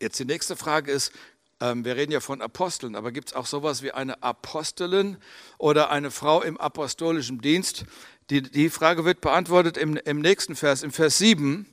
Jetzt 0.00 0.18
die 0.18 0.24
nächste 0.24 0.56
Frage 0.56 0.90
ist, 0.90 1.12
ähm, 1.60 1.84
wir 1.84 1.96
reden 1.96 2.12
ja 2.12 2.20
von 2.20 2.40
Aposteln, 2.40 2.96
aber 2.96 3.12
gibt 3.12 3.28
es 3.28 3.34
auch 3.34 3.46
sowas 3.46 3.82
wie 3.82 3.92
eine 3.92 4.22
Apostelin 4.22 5.18
oder 5.58 5.90
eine 5.90 6.10
Frau 6.10 6.40
im 6.40 6.58
apostolischen 6.58 7.40
Dienst? 7.40 7.84
Die, 8.30 8.42
die 8.42 8.70
Frage 8.70 9.04
wird 9.04 9.20
beantwortet 9.20 9.76
im, 9.76 9.96
im 9.96 10.20
nächsten 10.20 10.56
Vers, 10.56 10.82
im 10.82 10.92
Vers 10.92 11.18
7. 11.18 11.66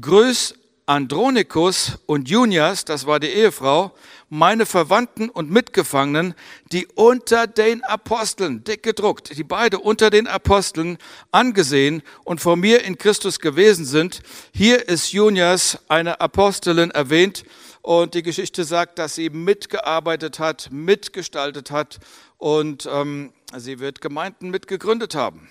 Grüß 0.00 0.54
Andronikus 0.88 1.98
und 2.06 2.30
Junias, 2.30 2.86
das 2.86 3.06
war 3.06 3.20
die 3.20 3.26
Ehefrau, 3.26 3.92
meine 4.30 4.64
Verwandten 4.64 5.28
und 5.28 5.50
Mitgefangenen, 5.50 6.34
die 6.72 6.86
unter 6.94 7.46
den 7.46 7.84
Aposteln, 7.84 8.64
dick 8.64 8.84
gedruckt, 8.84 9.36
die 9.36 9.44
beide 9.44 9.80
unter 9.80 10.08
den 10.08 10.26
Aposteln 10.26 10.96
angesehen 11.30 12.02
und 12.24 12.40
vor 12.40 12.56
mir 12.56 12.84
in 12.84 12.96
Christus 12.96 13.38
gewesen 13.38 13.84
sind. 13.84 14.22
Hier 14.54 14.88
ist 14.88 15.12
Junias, 15.12 15.78
eine 15.88 16.22
Apostelin, 16.22 16.90
erwähnt 16.90 17.44
und 17.82 18.14
die 18.14 18.22
Geschichte 18.22 18.64
sagt, 18.64 18.98
dass 18.98 19.14
sie 19.14 19.28
mitgearbeitet 19.28 20.38
hat, 20.38 20.70
mitgestaltet 20.72 21.70
hat 21.70 21.98
und 22.38 22.88
ähm, 22.90 23.34
sie 23.54 23.78
wird 23.78 24.00
Gemeinden 24.00 24.48
mitgegründet 24.48 25.14
haben. 25.14 25.50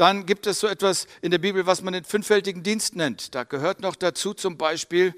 Dann 0.00 0.24
gibt 0.24 0.46
es 0.46 0.60
so 0.60 0.66
etwas 0.66 1.06
in 1.20 1.30
der 1.30 1.36
Bibel, 1.36 1.66
was 1.66 1.82
man 1.82 1.92
den 1.92 2.04
fünffältigen 2.04 2.62
Dienst 2.62 2.96
nennt. 2.96 3.34
Da 3.34 3.44
gehört 3.44 3.80
noch 3.80 3.96
dazu 3.96 4.32
zum 4.32 4.56
Beispiel 4.56 5.12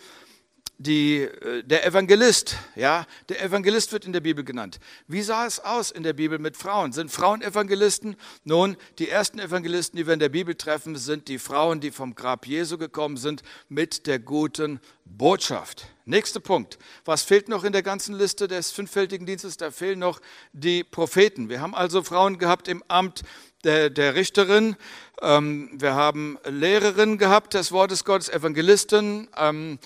die, 0.76 1.20
äh, 1.20 1.62
der 1.62 1.86
Evangelist. 1.86 2.56
Ja, 2.74 3.06
der 3.28 3.44
Evangelist 3.44 3.92
wird 3.92 4.06
in 4.06 4.12
der 4.12 4.18
Bibel 4.18 4.42
genannt. 4.42 4.80
Wie 5.06 5.22
sah 5.22 5.46
es 5.46 5.60
aus 5.60 5.92
in 5.92 6.02
der 6.02 6.14
Bibel 6.14 6.40
mit 6.40 6.56
Frauen? 6.56 6.90
Sind 6.90 7.12
Frauen 7.12 7.42
Evangelisten? 7.42 8.16
Nun, 8.42 8.76
die 8.98 9.08
ersten 9.08 9.38
Evangelisten, 9.38 9.96
die 9.96 10.06
wir 10.08 10.14
in 10.14 10.18
der 10.18 10.30
Bibel 10.30 10.56
treffen, 10.56 10.96
sind 10.96 11.28
die 11.28 11.38
Frauen, 11.38 11.78
die 11.78 11.92
vom 11.92 12.16
Grab 12.16 12.44
Jesu 12.44 12.76
gekommen 12.76 13.16
sind 13.16 13.44
mit 13.68 14.08
der 14.08 14.18
guten 14.18 14.80
Botschaft. 15.04 15.86
Nächster 16.04 16.40
Punkt. 16.40 16.78
Was 17.04 17.22
fehlt 17.22 17.48
noch 17.48 17.62
in 17.62 17.72
der 17.72 17.84
ganzen 17.84 18.16
Liste 18.16 18.48
des 18.48 18.72
fünffältigen 18.72 19.26
Dienstes? 19.26 19.56
Da 19.56 19.70
fehlen 19.70 20.00
noch 20.00 20.20
die 20.52 20.82
Propheten. 20.82 21.48
Wir 21.48 21.60
haben 21.60 21.76
also 21.76 22.02
Frauen 22.02 22.38
gehabt 22.38 22.66
im 22.66 22.82
Amt 22.88 23.22
der, 23.64 23.90
der 23.90 24.14
Richterin. 24.14 24.76
Ähm, 25.20 25.70
wir 25.72 25.94
haben 25.94 26.38
Lehrerinnen 26.48 27.18
gehabt 27.18 27.54
des 27.54 27.72
Wortes 27.72 28.04
Gottes, 28.04 28.28
Evangelisten, 28.28 29.28
ähm, 29.36 29.78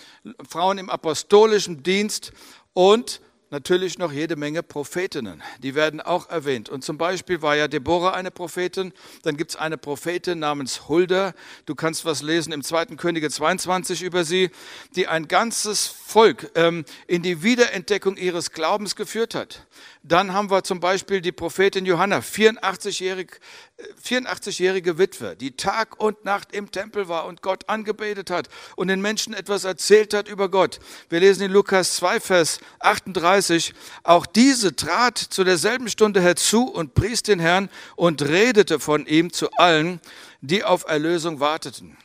Frauen 0.49 0.79
im 0.79 0.91
apostolischen 0.91 1.83
Dienst 1.83 2.33
und 2.73 3.21
natürlich 3.57 3.97
noch 3.97 4.13
jede 4.13 4.37
Menge 4.37 4.63
Prophetinnen. 4.63 5.43
Die 5.63 5.75
werden 5.75 6.03
auch 6.03 6.29
erwähnt. 6.29 6.69
Und 6.69 6.85
zum 6.85 6.99
Beispiel 6.99 7.41
war 7.41 7.57
ja 7.57 7.69
Deborah 7.69 8.13
eine 8.13 8.31
Prophetin. 8.31 8.93
Dann 9.23 9.39
gibt 9.39 9.53
es 9.53 9.57
eine 9.57 9.79
Prophetin 9.79 10.41
namens 10.41 10.91
Hulda. 10.91 11.33
Du 11.65 11.75
kannst 11.75 12.05
was 12.05 12.21
lesen 12.21 12.53
im 12.53 12.63
2. 12.63 12.97
Könige 12.97 13.31
22 13.31 14.03
über 14.03 14.25
sie, 14.25 14.51
die 14.95 15.07
ein 15.09 15.27
ganzes 15.27 15.87
Volk 15.87 16.51
ähm, 16.55 16.85
in 17.07 17.23
die 17.23 17.43
Wiederentdeckung 17.43 18.19
ihres 18.19 18.53
Glaubens 18.53 18.95
geführt 18.95 19.35
hat. 19.35 19.67
Dann 20.03 20.35
haben 20.35 20.51
wir 20.51 20.63
zum 20.63 20.79
Beispiel 20.79 21.23
die 21.23 21.33
Prophetin 21.33 21.87
Johanna, 21.87 22.19
84-jährig 22.19 23.41
84-jährige 24.03 24.97
Witwe, 24.97 25.37
die 25.37 25.57
Tag 25.57 26.01
und 26.01 26.25
Nacht 26.25 26.55
im 26.55 26.71
Tempel 26.71 27.09
war 27.09 27.27
und 27.27 27.43
Gott 27.43 27.69
angebetet 27.69 28.31
hat 28.31 28.49
und 28.75 28.89
den 28.89 29.03
Menschen 29.03 29.35
etwas 29.35 29.65
erzählt 29.65 30.15
hat 30.15 30.29
über 30.29 30.49
Gott. 30.49 30.81
Wir 31.11 31.21
lesen 31.21 31.43
in 31.43 31.53
Lukas 31.53 31.97
2, 31.97 32.21
Vers 32.21 32.61
38, 32.79 33.46
auch 34.03 34.27
diese 34.27 34.77
trat 34.77 35.19
zu 35.19 35.45
derselben 35.45 35.89
Stunde 35.89 36.21
herzu 36.21 36.65
und 36.65 36.95
pries 36.95 37.23
den 37.23 37.41
Herrn 37.41 37.69
und 37.97 38.23
redete 38.23 38.81
von 38.81 39.07
ihm 39.07 39.33
zu 39.33 39.51
allen, 39.57 40.01
die 40.41 40.65
auf 40.65 40.87
Erlösung 40.87 41.41
warteten. 41.41 41.97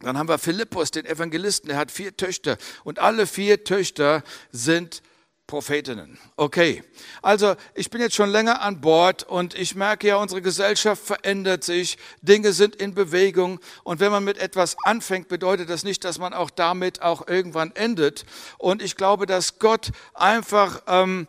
Dann 0.00 0.18
haben 0.18 0.28
wir 0.28 0.38
Philippus, 0.38 0.90
den 0.90 1.06
Evangelisten, 1.06 1.70
er 1.70 1.78
hat 1.78 1.90
vier 1.90 2.16
Töchter 2.16 2.58
und 2.84 2.98
alle 2.98 3.26
vier 3.26 3.64
Töchter 3.64 4.22
sind 4.52 5.02
Prophetinnen. 5.46 6.18
Okay, 6.36 6.82
also 7.22 7.54
ich 7.74 7.88
bin 7.90 8.00
jetzt 8.00 8.16
schon 8.16 8.30
länger 8.30 8.62
an 8.62 8.80
Bord 8.80 9.22
und 9.22 9.54
ich 9.54 9.76
merke 9.76 10.08
ja, 10.08 10.16
unsere 10.16 10.42
Gesellschaft 10.42 11.04
verändert 11.04 11.62
sich, 11.62 11.98
Dinge 12.20 12.52
sind 12.52 12.74
in 12.76 12.94
Bewegung 12.94 13.60
und 13.84 14.00
wenn 14.00 14.10
man 14.10 14.24
mit 14.24 14.38
etwas 14.38 14.76
anfängt, 14.82 15.28
bedeutet 15.28 15.70
das 15.70 15.84
nicht, 15.84 16.04
dass 16.04 16.18
man 16.18 16.34
auch 16.34 16.50
damit 16.50 17.00
auch 17.02 17.28
irgendwann 17.28 17.70
endet. 17.76 18.24
Und 18.58 18.82
ich 18.82 18.96
glaube, 18.96 19.26
dass 19.26 19.60
Gott 19.60 19.92
einfach 20.14 20.82
ähm, 20.88 21.28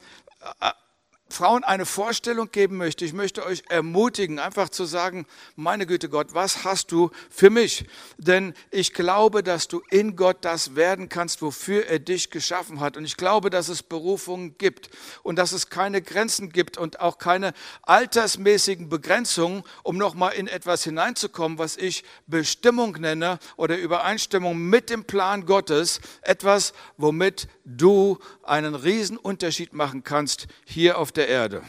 Frauen 1.30 1.64
eine 1.64 1.86
Vorstellung 1.86 2.52
geben 2.52 2.78
möchte. 2.78 3.04
Ich 3.04 3.14
möchte 3.14 3.46
euch 3.46 3.64
ermutigen, 3.70 4.40
einfach 4.40 4.70
zu 4.70 4.86
sagen, 4.86 5.26
meine 5.56 5.86
Güte 5.86 6.10
Gott, 6.10 6.34
was 6.34 6.64
hast 6.64 6.92
du 6.92 7.12
für 7.30 7.50
mich? 7.50 7.86
Denn 8.18 8.54
ich 8.72 8.94
glaube, 8.94 9.44
dass 9.44 9.68
du 9.68 9.82
in 9.90 10.16
Gott 10.16 10.38
das 10.42 10.76
werden 10.76 11.10
kannst, 11.10 11.42
wofür 11.42 11.88
er 11.88 12.00
dich 12.00 12.30
geschaffen 12.30 12.80
hat. 12.80 12.98
Und 12.98 13.06
ich 13.06 13.18
glaube, 13.18 13.50
dass 13.50 13.68
es 13.68 13.84
Berufungen 13.84 14.58
gibt 14.58 14.90
und 15.24 15.38
dass 15.38 15.52
es 15.52 15.70
keine 15.70 16.02
Grenzen 16.02 16.50
gibt 16.50 16.78
und 16.78 17.00
auch 17.02 17.18
keine 17.18 17.54
altersmäßigen 17.84 18.90
Begrenzungen, 18.90 19.64
um 19.84 19.98
nochmal 19.98 20.34
in 20.34 20.48
etwas 20.48 20.84
hineinzukommen, 20.84 21.58
was 21.58 21.78
ich 21.78 22.04
Bestimmung 22.28 22.94
nenne 22.94 23.40
oder 23.58 23.78
Übereinstimmung 23.78 24.58
mit 24.58 24.90
dem 24.90 25.04
Plan 25.04 25.46
Gottes. 25.46 26.00
Etwas, 26.22 26.74
womit 26.96 27.48
du 27.66 28.18
einen 28.44 28.76
riesen 28.76 29.18
Unterschied 29.18 29.74
machen 29.74 30.04
kannst 30.04 30.48
hier 30.66 30.98
auf 30.98 31.12
der 31.18 31.28
Erde. 31.28 31.64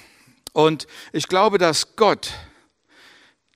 Und 0.53 0.87
ich 1.13 1.29
glaube, 1.29 1.59
dass 1.59 1.97
Gott, 1.97 2.33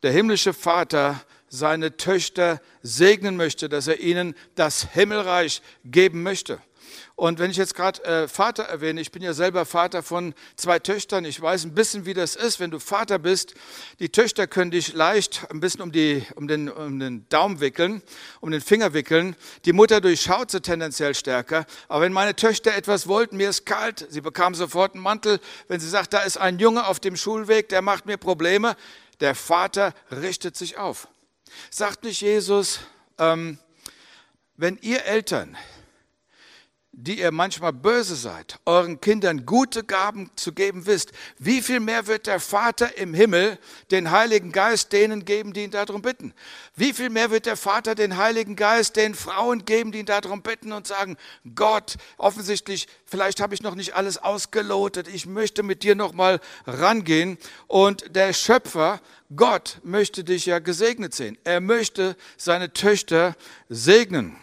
der 0.03 0.13
himmlische 0.13 0.53
Vater, 0.53 1.25
seine 1.49 1.99
Töchter 1.99 2.63
segnen 2.83 3.37
möchte, 3.37 3.69
dass 3.69 3.87
er 3.87 4.01
ihnen 4.01 4.35
das 4.55 4.89
Himmelreich 4.93 5.61
geben 5.85 6.23
möchte. 6.23 6.61
Und 7.15 7.39
wenn 7.39 7.51
ich 7.51 7.57
jetzt 7.57 7.75
gerade 7.75 8.03
äh, 8.05 8.29
Vater 8.29 8.65
erwähne, 8.65 9.01
ich 9.01 9.13
bin 9.13 9.23
ja 9.23 9.33
selber 9.33 9.67
Vater 9.67 10.03
von 10.03 10.35
zwei 10.57 10.79
Töchtern, 10.79 11.25
ich 11.25 11.41
weiß 11.41 11.65
ein 11.65 11.75
bisschen, 11.75 12.07
wie 12.07 12.15
das 12.15 12.37
ist, 12.37 12.59
wenn 12.59 12.71
du 12.71 12.79
Vater 12.79 13.19
bist. 13.19 13.55
Die 13.99 14.09
Töchter 14.09 14.47
können 14.47 14.71
dich 14.71 14.95
leicht 14.95 15.47
ein 15.51 15.61
bisschen 15.61 15.83
um, 15.83 15.93
die, 15.93 16.25
um, 16.37 16.49
den, 16.49 16.69
um 16.71 16.99
den 16.99 17.29
Daumen 17.29 17.61
wickeln, 17.61 18.03
um 18.41 18.51
den 18.51 18.61
Finger 18.61 18.95
wickeln. 18.95 19.37
Die 19.67 19.73
Mutter 19.73 20.01
durchschaut 20.01 20.51
sie 20.51 20.61
tendenziell 20.63 21.15
stärker. 21.15 21.67
Aber 21.89 22.03
wenn 22.03 22.13
meine 22.13 22.35
Töchter 22.35 22.75
etwas 22.75 23.07
wollten, 23.07 23.37
mir 23.37 23.51
ist 23.51 23.67
kalt, 23.67 24.07
sie 24.09 24.21
bekam 24.21 24.55
sofort 24.55 24.95
einen 24.95 25.03
Mantel. 25.03 25.39
Wenn 25.69 25.81
sie 25.81 25.89
sagt, 25.89 26.15
da 26.15 26.21
ist 26.21 26.39
ein 26.39 26.59
Junge 26.59 26.87
auf 26.87 26.99
dem 26.99 27.17
Schulweg, 27.17 27.69
der 27.69 27.83
macht 27.83 28.07
mir 28.07 28.17
Probleme, 28.17 28.75
der 29.21 29.35
Vater 29.35 29.95
richtet 30.11 30.57
sich 30.57 30.79
auf. 30.79 31.09
Sagt 31.71 32.05
nicht 32.05 32.21
Jesus, 32.23 32.81
ähm, 33.19 33.59
wenn 34.57 34.79
ihr 34.81 35.05
Eltern 35.05 35.57
die 36.95 37.21
ihr 37.21 37.33
manchmal 37.33 37.73
böse 37.73 38.17
seid, 38.17 38.59
euren 38.67 39.01
Kindern 39.01 39.47
gute 39.47 39.83
Gaben 39.83 40.31
zu 40.37 40.53
geben 40.53 40.85
wisst, 40.85 41.13
wie 41.39 41.63
viel 41.63 41.81
mehr 41.81 42.07
wird 42.07 42.27
der 42.27 42.39
Vater 42.39 42.99
im 42.99 43.15
Himmel 43.15 43.59
den 43.91 44.11
Heiligen 44.11 44.53
Geist 44.53 44.93
denen 44.93 45.25
geben, 45.25 45.55
die 45.55 45.65
ihn 45.65 45.71
darum 45.71 46.03
bitten? 46.03 46.35
Wie 46.77 46.93
viel 46.93 47.09
mehr 47.09 47.31
wird 47.31 47.47
der 47.47 47.57
Vater 47.57 47.95
den 47.95 48.19
Heiligen 48.19 48.57
Geist 48.57 48.97
den 48.97 49.15
Frauen 49.15 49.65
geben, 49.65 49.91
die 49.91 50.01
ihn 50.01 50.07
darum 50.07 50.43
bitten 50.43 50.73
und 50.73 50.87
sagen, 50.87 51.17
Gott, 51.55 51.97
offensichtlich, 52.19 52.89
vielleicht 53.07 53.41
habe 53.41 53.55
ich 53.55 53.63
noch 53.63 53.75
nicht 53.75 53.95
alles 53.95 54.19
ausgelotet, 54.19 55.09
ich 55.09 55.25
möchte 55.25 55.63
mit 55.63 55.83
dir 55.85 55.95
noch 55.95 56.13
mal 56.13 56.41
rangehen 56.67 57.39
und 57.69 58.15
der 58.15 58.35
Schöpfer 58.35 59.01
Gott 59.35 59.79
möchte 59.83 60.25
dich 60.25 60.45
ja 60.45 60.59
gesegnet 60.59 61.15
sehen. 61.15 61.39
Er 61.45 61.61
möchte 61.61 62.17
seine 62.37 62.75
Töchter 62.75 63.35
segnen. 63.71 64.37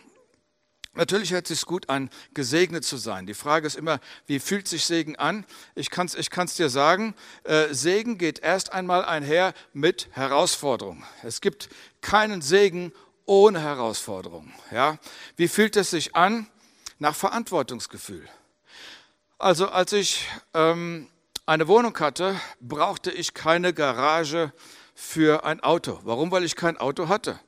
Natürlich 0.94 1.32
hört 1.32 1.50
es 1.50 1.60
sich 1.60 1.68
gut 1.68 1.88
an, 1.88 2.10
gesegnet 2.34 2.84
zu 2.84 2.98
sein. 2.98 3.28
Die 3.28 3.36
Frage 3.36 3.68
ist 3.68 3.76
immer, 3.76 4.00
wie 4.26 4.40
fühlt 4.40 4.68
sich 4.68 4.86
Segen 4.86 5.16
an? 5.16 5.46
Ich 5.76 5.92
kann 5.92 6.08
es 6.08 6.16
ich 6.16 6.30
kann's 6.30 6.56
dir 6.56 6.70
sagen, 6.70 7.14
äh, 7.44 7.74
Segen 7.74 8.18
geht 8.18 8.40
erst 8.40 8.74
einmal 8.74 9.06
einher 9.06 9.54
mit 9.72 10.10
Herausforderung. 10.12 11.04
Es 11.24 11.42
gibt 11.42 11.70
keinen 12.02 12.42
Segen 12.42 12.92
ohne 13.26 13.62
Herausforderung. 13.62 14.52
Ja? 14.72 14.98
Wie 15.38 15.48
fühlt 15.48 15.78
es 15.78 15.92
sich 15.92 16.16
an? 16.16 16.48
Nach 16.98 17.16
Verantwortungsgefühl. 17.16 18.28
Also 19.38 19.70
als 19.70 19.94
ich 19.94 20.28
ähm, 20.54 21.08
eine 21.46 21.68
Wohnung 21.70 21.98
hatte, 21.98 22.36
brauchte 22.60 23.10
ich 23.12 23.34
keine 23.34 23.74
Garage 23.74 24.52
für 24.96 25.46
ein 25.46 25.62
Auto. 25.62 26.00
Warum? 26.04 26.32
Weil 26.32 26.44
ich 26.44 26.58
kein 26.58 26.78
Auto 26.78 27.08
hatte 27.08 27.40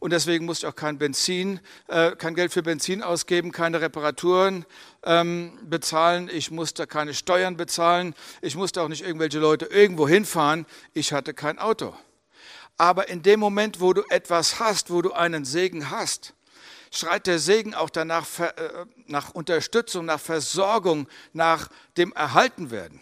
und 0.00 0.12
deswegen 0.12 0.44
musste 0.44 0.66
ich 0.66 0.72
auch 0.72 0.76
kein 0.76 0.98
Benzin, 0.98 1.60
äh, 1.88 2.12
kein 2.12 2.34
Geld 2.34 2.52
für 2.52 2.62
Benzin 2.62 3.02
ausgeben, 3.02 3.52
keine 3.52 3.80
Reparaturen 3.80 4.64
ähm, 5.04 5.58
bezahlen, 5.62 6.30
ich 6.32 6.50
musste 6.50 6.86
keine 6.86 7.14
Steuern 7.14 7.56
bezahlen, 7.56 8.14
ich 8.40 8.56
musste 8.56 8.82
auch 8.82 8.88
nicht 8.88 9.04
irgendwelche 9.04 9.38
Leute 9.38 9.66
irgendwo 9.66 10.08
hinfahren, 10.08 10.66
ich 10.94 11.12
hatte 11.12 11.34
kein 11.34 11.58
Auto. 11.58 11.94
Aber 12.76 13.08
in 13.08 13.22
dem 13.22 13.40
Moment, 13.40 13.80
wo 13.80 13.92
du 13.92 14.02
etwas 14.08 14.60
hast, 14.60 14.90
wo 14.90 15.02
du 15.02 15.12
einen 15.12 15.44
Segen 15.44 15.90
hast, 15.90 16.34
schreit 16.92 17.26
der 17.26 17.38
Segen 17.38 17.74
auch 17.74 17.90
danach 17.90 18.26
äh, 18.38 18.50
nach 19.06 19.30
Unterstützung, 19.30 20.06
nach 20.06 20.20
Versorgung, 20.20 21.08
nach 21.32 21.68
dem 21.96 22.12
Erhaltenwerden. 22.12 23.00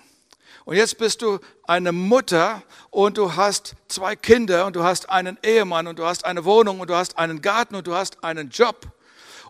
Und 0.66 0.74
jetzt 0.74 0.98
bist 0.98 1.22
du 1.22 1.38
eine 1.62 1.92
Mutter 1.92 2.60
und 2.90 3.18
du 3.18 3.36
hast 3.36 3.76
zwei 3.86 4.16
Kinder 4.16 4.66
und 4.66 4.74
du 4.74 4.82
hast 4.82 5.08
einen 5.08 5.38
Ehemann 5.44 5.86
und 5.86 6.00
du 6.00 6.04
hast 6.04 6.24
eine 6.24 6.44
Wohnung 6.44 6.80
und 6.80 6.90
du 6.90 6.96
hast 6.96 7.16
einen 7.16 7.40
Garten 7.40 7.76
und 7.76 7.86
du 7.86 7.94
hast 7.94 8.24
einen 8.24 8.50
Job. 8.50 8.92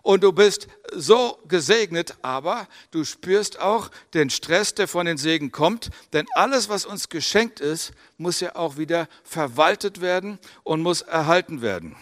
und 0.03 0.23
du 0.23 0.31
bist 0.31 0.69
so 0.93 1.37
gesegnet, 1.49 2.15
aber 2.21 2.67
du 2.91 3.03
spürst 3.03 3.59
auch 3.59 3.89
den 4.13 4.29
Stress, 4.29 4.73
der 4.73 4.87
von 4.87 5.05
den 5.05 5.17
Segen 5.17 5.51
kommt, 5.51 5.89
denn 6.13 6.25
alles, 6.35 6.69
was 6.69 6.85
uns 6.85 7.09
geschenkt 7.09 7.59
ist, 7.59 7.91
muss 8.17 8.39
ja 8.39 8.55
auch 8.55 8.77
wieder 8.77 9.09
verwaltet 9.25 9.99
werden 9.99 10.39
und 10.63 10.81
muss 10.81 11.01
erhalten 11.01 11.61
werden. 11.61 11.97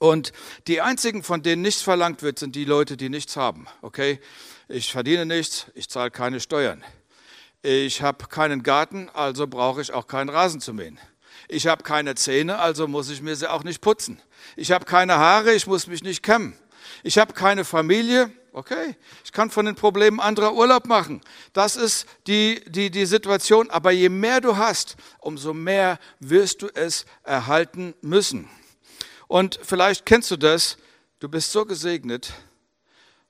Und 0.00 0.32
die 0.66 0.80
einzigen, 0.80 1.22
von 1.22 1.42
denen 1.42 1.62
nichts 1.62 1.82
verlangt 1.82 2.22
wird, 2.22 2.40
sind 2.40 2.56
die 2.56 2.64
Leute, 2.64 2.96
die 2.96 3.10
nichts 3.10 3.36
haben. 3.36 3.68
Okay? 3.80 4.18
Ich 4.66 4.90
verdiene 4.90 5.24
nichts, 5.24 5.66
ich 5.74 5.88
zahle 5.88 6.10
keine 6.10 6.40
Steuern. 6.40 6.82
Ich 7.66 8.02
habe 8.02 8.26
keinen 8.26 8.62
Garten, 8.62 9.08
also 9.14 9.46
brauche 9.46 9.80
ich 9.80 9.90
auch 9.90 10.06
keinen 10.06 10.28
Rasen 10.28 10.60
zu 10.60 10.74
mähen. 10.74 11.00
Ich 11.48 11.66
habe 11.66 11.82
keine 11.82 12.14
Zähne, 12.14 12.58
also 12.58 12.86
muss 12.86 13.08
ich 13.08 13.22
mir 13.22 13.36
sie 13.36 13.50
auch 13.50 13.64
nicht 13.64 13.80
putzen. 13.80 14.20
Ich 14.54 14.70
habe 14.70 14.84
keine 14.84 15.16
Haare, 15.16 15.54
ich 15.54 15.66
muss 15.66 15.86
mich 15.86 16.04
nicht 16.04 16.22
kämmen. 16.22 16.58
Ich 17.02 17.16
habe 17.16 17.32
keine 17.32 17.64
Familie, 17.64 18.30
okay. 18.52 18.96
Ich 19.24 19.32
kann 19.32 19.48
von 19.48 19.64
den 19.64 19.76
Problemen 19.76 20.20
anderer 20.20 20.52
Urlaub 20.52 20.86
machen. 20.86 21.22
Das 21.54 21.76
ist 21.76 22.06
die, 22.26 22.62
die, 22.66 22.90
die 22.90 23.06
Situation. 23.06 23.70
Aber 23.70 23.92
je 23.92 24.10
mehr 24.10 24.42
du 24.42 24.58
hast, 24.58 24.96
umso 25.20 25.54
mehr 25.54 25.98
wirst 26.20 26.60
du 26.60 26.68
es 26.68 27.06
erhalten 27.22 27.94
müssen. 28.02 28.46
Und 29.26 29.58
vielleicht 29.62 30.04
kennst 30.04 30.30
du 30.30 30.36
das. 30.36 30.76
Du 31.18 31.30
bist 31.30 31.50
so 31.50 31.64
gesegnet. 31.64 32.30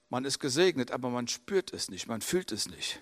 Man 0.09 0.25
ist 0.25 0.41
gesegnet, 0.41 0.91
aber 0.91 1.09
man 1.09 1.29
spürt 1.29 1.73
es 1.73 1.89
nicht, 1.89 2.09
man 2.09 2.21
fühlt 2.21 2.51
es 2.51 2.67
nicht. 2.67 3.01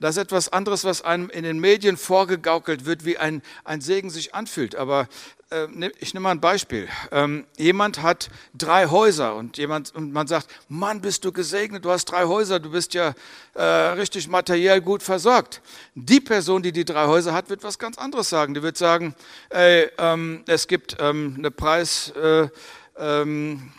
Das 0.00 0.16
ist 0.16 0.22
etwas 0.22 0.48
anderes, 0.48 0.84
was 0.84 1.02
einem 1.02 1.30
in 1.30 1.44
den 1.44 1.58
Medien 1.58 1.96
vorgegaukelt 1.96 2.84
wird, 2.84 3.04
wie 3.04 3.18
ein, 3.18 3.42
ein 3.64 3.80
Segen 3.80 4.10
sich 4.10 4.34
anfühlt. 4.34 4.74
Aber 4.76 5.08
äh, 5.52 5.68
ne, 5.70 5.92
ich 5.98 6.14
nehme 6.14 6.24
mal 6.24 6.30
ein 6.30 6.40
Beispiel. 6.40 6.88
Ähm, 7.10 7.44
jemand 7.58 8.00
hat 8.02 8.30
drei 8.54 8.86
Häuser 8.86 9.36
und, 9.36 9.58
jemand, 9.58 9.94
und 9.94 10.12
man 10.12 10.26
sagt, 10.26 10.48
Mann, 10.68 11.02
bist 11.02 11.24
du 11.24 11.32
gesegnet, 11.32 11.84
du 11.84 11.90
hast 11.90 12.06
drei 12.06 12.24
Häuser, 12.24 12.58
du 12.58 12.70
bist 12.70 12.94
ja 12.94 13.12
äh, 13.54 13.62
richtig 13.62 14.28
materiell 14.28 14.80
gut 14.80 15.02
versorgt. 15.02 15.60
Die 15.94 16.20
Person, 16.20 16.62
die 16.62 16.72
die 16.72 16.86
drei 16.86 17.06
Häuser 17.06 17.34
hat, 17.34 17.50
wird 17.50 17.62
was 17.64 17.78
ganz 17.78 17.98
anderes 17.98 18.30
sagen. 18.30 18.54
Die 18.54 18.62
wird 18.62 18.78
sagen, 18.78 19.14
ey, 19.50 19.90
ähm, 19.98 20.42
es 20.46 20.68
gibt 20.68 20.96
ähm, 21.00 21.34
eine 21.36 21.50
Preisspiegel, 21.50 22.50
äh, 22.96 23.22
ähm, 23.22 23.72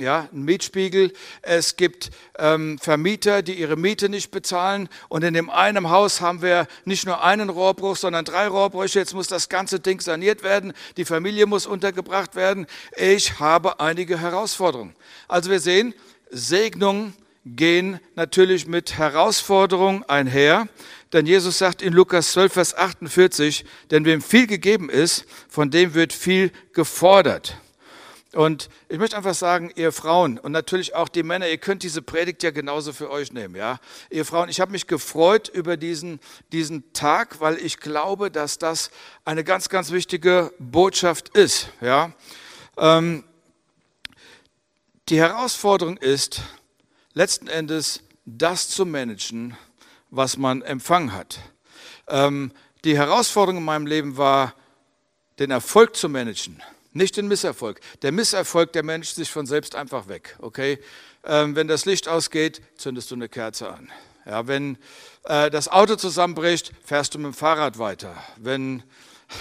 ja, 0.00 0.28
ein 0.32 0.42
Mietspiegel. 0.42 1.12
Es 1.42 1.76
gibt 1.76 2.10
ähm, 2.38 2.78
Vermieter, 2.78 3.42
die 3.42 3.54
ihre 3.54 3.76
Miete 3.76 4.08
nicht 4.08 4.30
bezahlen. 4.30 4.88
Und 5.08 5.24
in 5.24 5.34
dem 5.34 5.50
einen 5.50 5.90
Haus 5.90 6.20
haben 6.20 6.42
wir 6.42 6.66
nicht 6.84 7.06
nur 7.06 7.22
einen 7.22 7.50
Rohrbruch, 7.50 7.96
sondern 7.96 8.24
drei 8.24 8.48
Rohrbrüche. 8.48 8.98
Jetzt 8.98 9.14
muss 9.14 9.28
das 9.28 9.48
ganze 9.48 9.80
Ding 9.80 10.00
saniert 10.00 10.42
werden. 10.42 10.72
Die 10.96 11.04
Familie 11.04 11.46
muss 11.46 11.66
untergebracht 11.66 12.34
werden. 12.34 12.66
Ich 12.96 13.38
habe 13.38 13.80
einige 13.80 14.20
Herausforderungen. 14.20 14.94
Also 15.28 15.50
wir 15.50 15.60
sehen, 15.60 15.94
Segnungen 16.30 17.14
gehen 17.44 18.00
natürlich 18.14 18.66
mit 18.66 18.98
Herausforderungen 18.98 20.04
einher. 20.04 20.68
Denn 21.12 21.26
Jesus 21.26 21.58
sagt 21.58 21.82
in 21.82 21.92
Lukas 21.92 22.32
12, 22.32 22.52
Vers 22.52 22.74
48, 22.76 23.64
denn 23.90 24.04
wem 24.04 24.22
viel 24.22 24.46
gegeben 24.46 24.88
ist, 24.88 25.24
von 25.48 25.70
dem 25.70 25.94
wird 25.94 26.12
viel 26.12 26.52
gefordert. 26.72 27.56
Und 28.32 28.68
ich 28.88 28.98
möchte 28.98 29.16
einfach 29.16 29.34
sagen, 29.34 29.72
ihr 29.74 29.90
Frauen 29.90 30.38
und 30.38 30.52
natürlich 30.52 30.94
auch 30.94 31.08
die 31.08 31.24
Männer, 31.24 31.48
ihr 31.48 31.58
könnt 31.58 31.82
diese 31.82 32.00
Predigt 32.00 32.44
ja 32.44 32.52
genauso 32.52 32.92
für 32.92 33.10
euch 33.10 33.32
nehmen, 33.32 33.56
ja. 33.56 33.80
Ihr 34.08 34.24
Frauen, 34.24 34.48
ich 34.48 34.60
habe 34.60 34.70
mich 34.70 34.86
gefreut 34.86 35.48
über 35.48 35.76
diesen, 35.76 36.20
diesen 36.52 36.92
Tag, 36.92 37.40
weil 37.40 37.58
ich 37.58 37.80
glaube, 37.80 38.30
dass 38.30 38.58
das 38.58 38.92
eine 39.24 39.42
ganz, 39.42 39.68
ganz 39.68 39.90
wichtige 39.90 40.52
Botschaft 40.60 41.30
ist, 41.30 41.70
ja. 41.80 42.12
Ähm, 42.76 43.24
die 45.08 45.18
Herausforderung 45.18 45.96
ist, 45.96 46.42
letzten 47.14 47.48
Endes 47.48 48.04
das 48.24 48.68
zu 48.68 48.86
managen, 48.86 49.56
was 50.10 50.36
man 50.36 50.62
empfangen 50.62 51.12
hat. 51.12 51.40
Ähm, 52.06 52.52
die 52.84 52.96
Herausforderung 52.96 53.58
in 53.58 53.64
meinem 53.64 53.86
Leben 53.86 54.16
war, 54.16 54.54
den 55.40 55.50
Erfolg 55.50 55.96
zu 55.96 56.08
managen 56.08 56.62
nicht 56.92 57.16
den 57.16 57.28
Misserfolg. 57.28 57.80
Der 58.02 58.12
Misserfolg, 58.12 58.72
der 58.72 58.82
Mensch 58.82 59.10
sich 59.10 59.30
von 59.30 59.46
selbst 59.46 59.74
einfach 59.74 60.08
weg. 60.08 60.36
Okay? 60.40 60.78
Ähm, 61.24 61.56
wenn 61.56 61.68
das 61.68 61.84
Licht 61.84 62.08
ausgeht, 62.08 62.62
zündest 62.76 63.10
du 63.10 63.14
eine 63.14 63.28
Kerze 63.28 63.68
an. 63.68 63.90
Ja, 64.26 64.46
wenn 64.46 64.76
äh, 65.24 65.50
das 65.50 65.68
Auto 65.68 65.96
zusammenbricht, 65.96 66.72
fährst 66.84 67.14
du 67.14 67.18
mit 67.18 67.32
dem 67.32 67.34
Fahrrad 67.34 67.78
weiter. 67.78 68.14
Wenn 68.36 68.82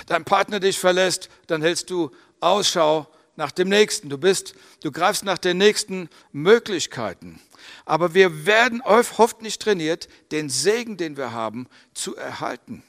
dein 0.07 0.25
Partner 0.25 0.59
dich 0.59 0.79
verlässt, 0.79 1.29
dann 1.47 1.61
hältst 1.61 1.89
du 1.89 2.11
Ausschau 2.39 3.07
nach 3.35 3.51
dem 3.51 3.69
nächsten. 3.69 4.09
Du 4.09 4.17
bist, 4.17 4.53
du 4.83 4.91
greifst 4.91 5.23
nach 5.23 5.37
den 5.37 5.57
nächsten 5.57 6.09
Möglichkeiten. 6.31 7.41
Aber 7.85 8.13
wir 8.13 8.45
werden 8.45 8.81
oft 8.81 9.41
nicht 9.41 9.61
trainiert, 9.61 10.07
den 10.31 10.49
Segen, 10.49 10.97
den 10.97 11.17
wir 11.17 11.31
haben, 11.31 11.67
zu 11.93 12.15
erhalten 12.15 12.83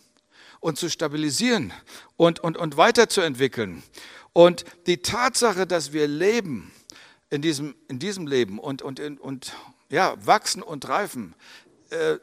und 0.61 0.79
zu 0.79 0.91
stabilisieren 0.91 1.73
und, 2.17 2.41
und, 2.41 2.57
und 2.57 2.77
weiterzuentwickeln. 2.77 3.83
Und 4.33 4.65
die 4.87 5.03
Tatsache, 5.03 5.67
dass 5.67 5.93
wir 5.93 6.07
leben 6.07 6.73
in 7.31 7.43
diesem, 7.43 7.75
in 7.89 7.99
diesem 7.99 8.27
Leben 8.27 8.59
und, 8.59 8.83
und, 8.83 9.01
und 9.21 9.53
ja, 9.89 10.15
wachsen 10.25 10.63
und 10.63 10.89
reifen, 10.89 11.35
äh, 11.91 12.19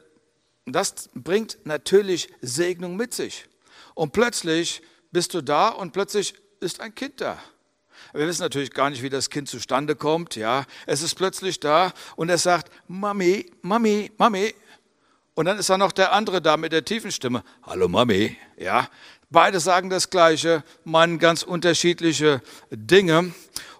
das 0.66 1.10
bringt 1.14 1.58
natürlich 1.64 2.28
Segnung 2.40 2.96
mit 2.96 3.14
sich. 3.14 3.46
Und 3.94 4.12
plötzlich 4.12 4.82
bist 5.10 5.34
du 5.34 5.42
da 5.42 5.68
und 5.68 5.92
plötzlich 5.92 6.34
ist 6.60 6.80
ein 6.80 6.94
Kind 6.94 7.20
da. 7.20 7.38
Wir 8.12 8.26
wissen 8.26 8.42
natürlich 8.42 8.72
gar 8.72 8.90
nicht, 8.90 9.02
wie 9.02 9.10
das 9.10 9.28
Kind 9.28 9.48
zustande 9.48 9.96
kommt. 9.96 10.36
Ja, 10.36 10.64
es 10.86 11.02
ist 11.02 11.14
plötzlich 11.14 11.60
da 11.60 11.92
und 12.16 12.30
es 12.30 12.42
sagt 12.42 12.72
Mami, 12.86 13.50
Mami, 13.62 14.12
Mami. 14.16 14.54
Und 15.34 15.44
dann 15.44 15.58
ist 15.58 15.70
da 15.70 15.78
noch 15.78 15.92
der 15.92 16.12
andere 16.12 16.42
da 16.42 16.56
mit 16.56 16.72
der 16.72 16.84
tiefen 16.84 17.12
Stimme. 17.12 17.44
Hallo 17.62 17.88
Mami. 17.88 18.36
Ja, 18.56 18.88
Beide 19.30 19.60
sagen 19.60 19.90
das 19.90 20.08
Gleiche, 20.08 20.64
meinen 20.84 21.18
ganz 21.18 21.42
unterschiedliche 21.42 22.40
Dinge 22.70 23.34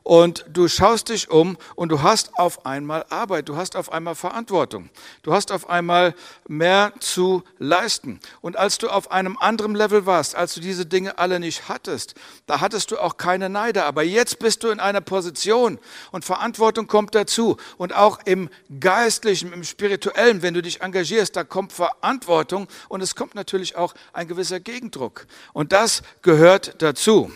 und 0.08 0.46
du 0.48 0.68
schaust 0.68 1.10
dich 1.10 1.30
um 1.30 1.58
und 1.74 1.90
du 1.90 2.00
hast 2.00 2.38
auf 2.38 2.64
einmal 2.64 3.04
Arbeit, 3.10 3.50
du 3.50 3.56
hast 3.56 3.76
auf 3.76 3.92
einmal 3.92 4.14
Verantwortung, 4.14 4.88
du 5.22 5.34
hast 5.34 5.52
auf 5.52 5.68
einmal 5.68 6.14
mehr 6.48 6.94
zu 6.98 7.42
leisten. 7.58 8.18
Und 8.40 8.56
als 8.56 8.78
du 8.78 8.88
auf 8.88 9.10
einem 9.10 9.36
anderen 9.36 9.74
Level 9.74 10.06
warst, 10.06 10.34
als 10.34 10.54
du 10.54 10.60
diese 10.60 10.86
Dinge 10.86 11.18
alle 11.18 11.38
nicht 11.38 11.68
hattest, 11.68 12.14
da 12.46 12.62
hattest 12.62 12.90
du 12.90 12.96
auch 12.96 13.18
keine 13.18 13.50
Neider. 13.50 13.84
Aber 13.84 14.02
jetzt 14.02 14.38
bist 14.38 14.64
du 14.64 14.70
in 14.70 14.80
einer 14.80 15.02
Position 15.02 15.78
und 16.10 16.24
Verantwortung 16.24 16.86
kommt 16.86 17.14
dazu. 17.14 17.58
Und 17.76 17.94
auch 17.94 18.18
im 18.24 18.48
Geistlichen, 18.80 19.52
im 19.52 19.62
Spirituellen, 19.62 20.40
wenn 20.40 20.54
du 20.54 20.62
dich 20.62 20.80
engagierst, 20.80 21.36
da 21.36 21.44
kommt 21.44 21.74
Verantwortung 21.74 22.66
und 22.88 23.02
es 23.02 23.14
kommt 23.14 23.34
natürlich 23.34 23.76
auch 23.76 23.92
ein 24.14 24.26
gewisser 24.26 24.58
Gegendruck. 24.58 25.26
Und 25.52 25.72
das 25.72 26.00
gehört 26.22 26.80
dazu. 26.80 27.30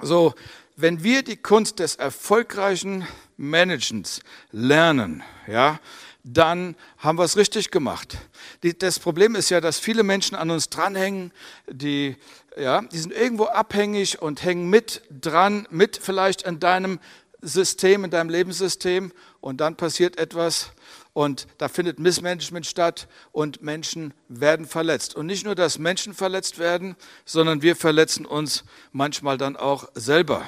So, 0.00 0.34
wenn 0.76 1.02
wir 1.02 1.22
die 1.22 1.38
Kunst 1.38 1.78
des 1.78 1.96
erfolgreichen 1.96 3.06
Managens 3.38 4.20
lernen, 4.52 5.22
ja, 5.46 5.80
dann 6.22 6.76
haben 6.98 7.18
wir 7.18 7.24
es 7.24 7.36
richtig 7.36 7.70
gemacht. 7.70 8.18
Die, 8.62 8.76
das 8.76 8.98
Problem 8.98 9.34
ist 9.36 9.48
ja, 9.48 9.60
dass 9.60 9.78
viele 9.78 10.02
Menschen 10.02 10.36
an 10.36 10.50
uns 10.50 10.68
dranhängen, 10.68 11.32
die, 11.66 12.16
ja, 12.56 12.82
die 12.82 12.98
sind 12.98 13.12
irgendwo 13.12 13.44
abhängig 13.44 14.20
und 14.20 14.44
hängen 14.44 14.68
mit 14.68 15.02
dran, 15.10 15.66
mit 15.70 15.96
vielleicht 15.96 16.42
in 16.42 16.60
deinem 16.60 16.98
System, 17.40 18.04
in 18.04 18.10
deinem 18.10 18.28
Lebenssystem 18.28 19.12
und 19.40 19.60
dann 19.60 19.76
passiert 19.76 20.18
etwas 20.18 20.72
und 21.12 21.46
da 21.56 21.68
findet 21.68 21.98
Missmanagement 21.98 22.66
statt 22.66 23.08
und 23.32 23.62
Menschen 23.62 24.12
werden 24.28 24.66
verletzt. 24.66 25.14
Und 25.14 25.24
nicht 25.24 25.46
nur, 25.46 25.54
dass 25.54 25.78
Menschen 25.78 26.12
verletzt 26.12 26.58
werden, 26.58 26.96
sondern 27.24 27.62
wir 27.62 27.76
verletzen 27.76 28.26
uns 28.26 28.64
manchmal 28.92 29.38
dann 29.38 29.56
auch 29.56 29.88
selber. 29.94 30.44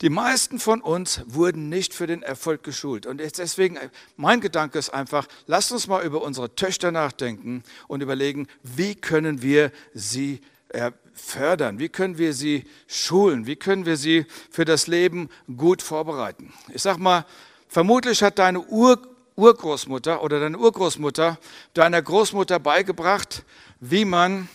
Die 0.00 0.10
meisten 0.10 0.60
von 0.60 0.80
uns 0.80 1.22
wurden 1.26 1.68
nicht 1.68 1.92
für 1.92 2.06
den 2.06 2.22
Erfolg 2.22 2.62
geschult. 2.62 3.04
Und 3.04 3.18
deswegen, 3.18 3.78
mein 4.16 4.40
Gedanke 4.40 4.78
ist 4.78 4.90
einfach, 4.90 5.26
lasst 5.46 5.72
uns 5.72 5.88
mal 5.88 6.04
über 6.04 6.22
unsere 6.22 6.54
Töchter 6.54 6.92
nachdenken 6.92 7.64
und 7.88 8.00
überlegen, 8.00 8.46
wie 8.62 8.94
können 8.94 9.42
wir 9.42 9.72
sie 9.94 10.40
äh, 10.68 10.92
fördern, 11.14 11.80
wie 11.80 11.88
können 11.88 12.16
wir 12.16 12.32
sie 12.32 12.64
schulen, 12.86 13.46
wie 13.46 13.56
können 13.56 13.86
wir 13.86 13.96
sie 13.96 14.26
für 14.50 14.64
das 14.64 14.86
Leben 14.86 15.30
gut 15.56 15.82
vorbereiten. 15.82 16.52
Ich 16.72 16.82
sag 16.82 16.98
mal, 16.98 17.26
vermutlich 17.68 18.22
hat 18.22 18.38
deine 18.38 18.60
Ur 18.60 18.98
Urgroßmutter 19.34 20.22
oder 20.24 20.40
deine 20.40 20.58
Urgroßmutter 20.58 21.38
deiner 21.72 22.02
Großmutter 22.02 22.58
beigebracht, 22.58 23.44
wie 23.78 24.04
man 24.04 24.48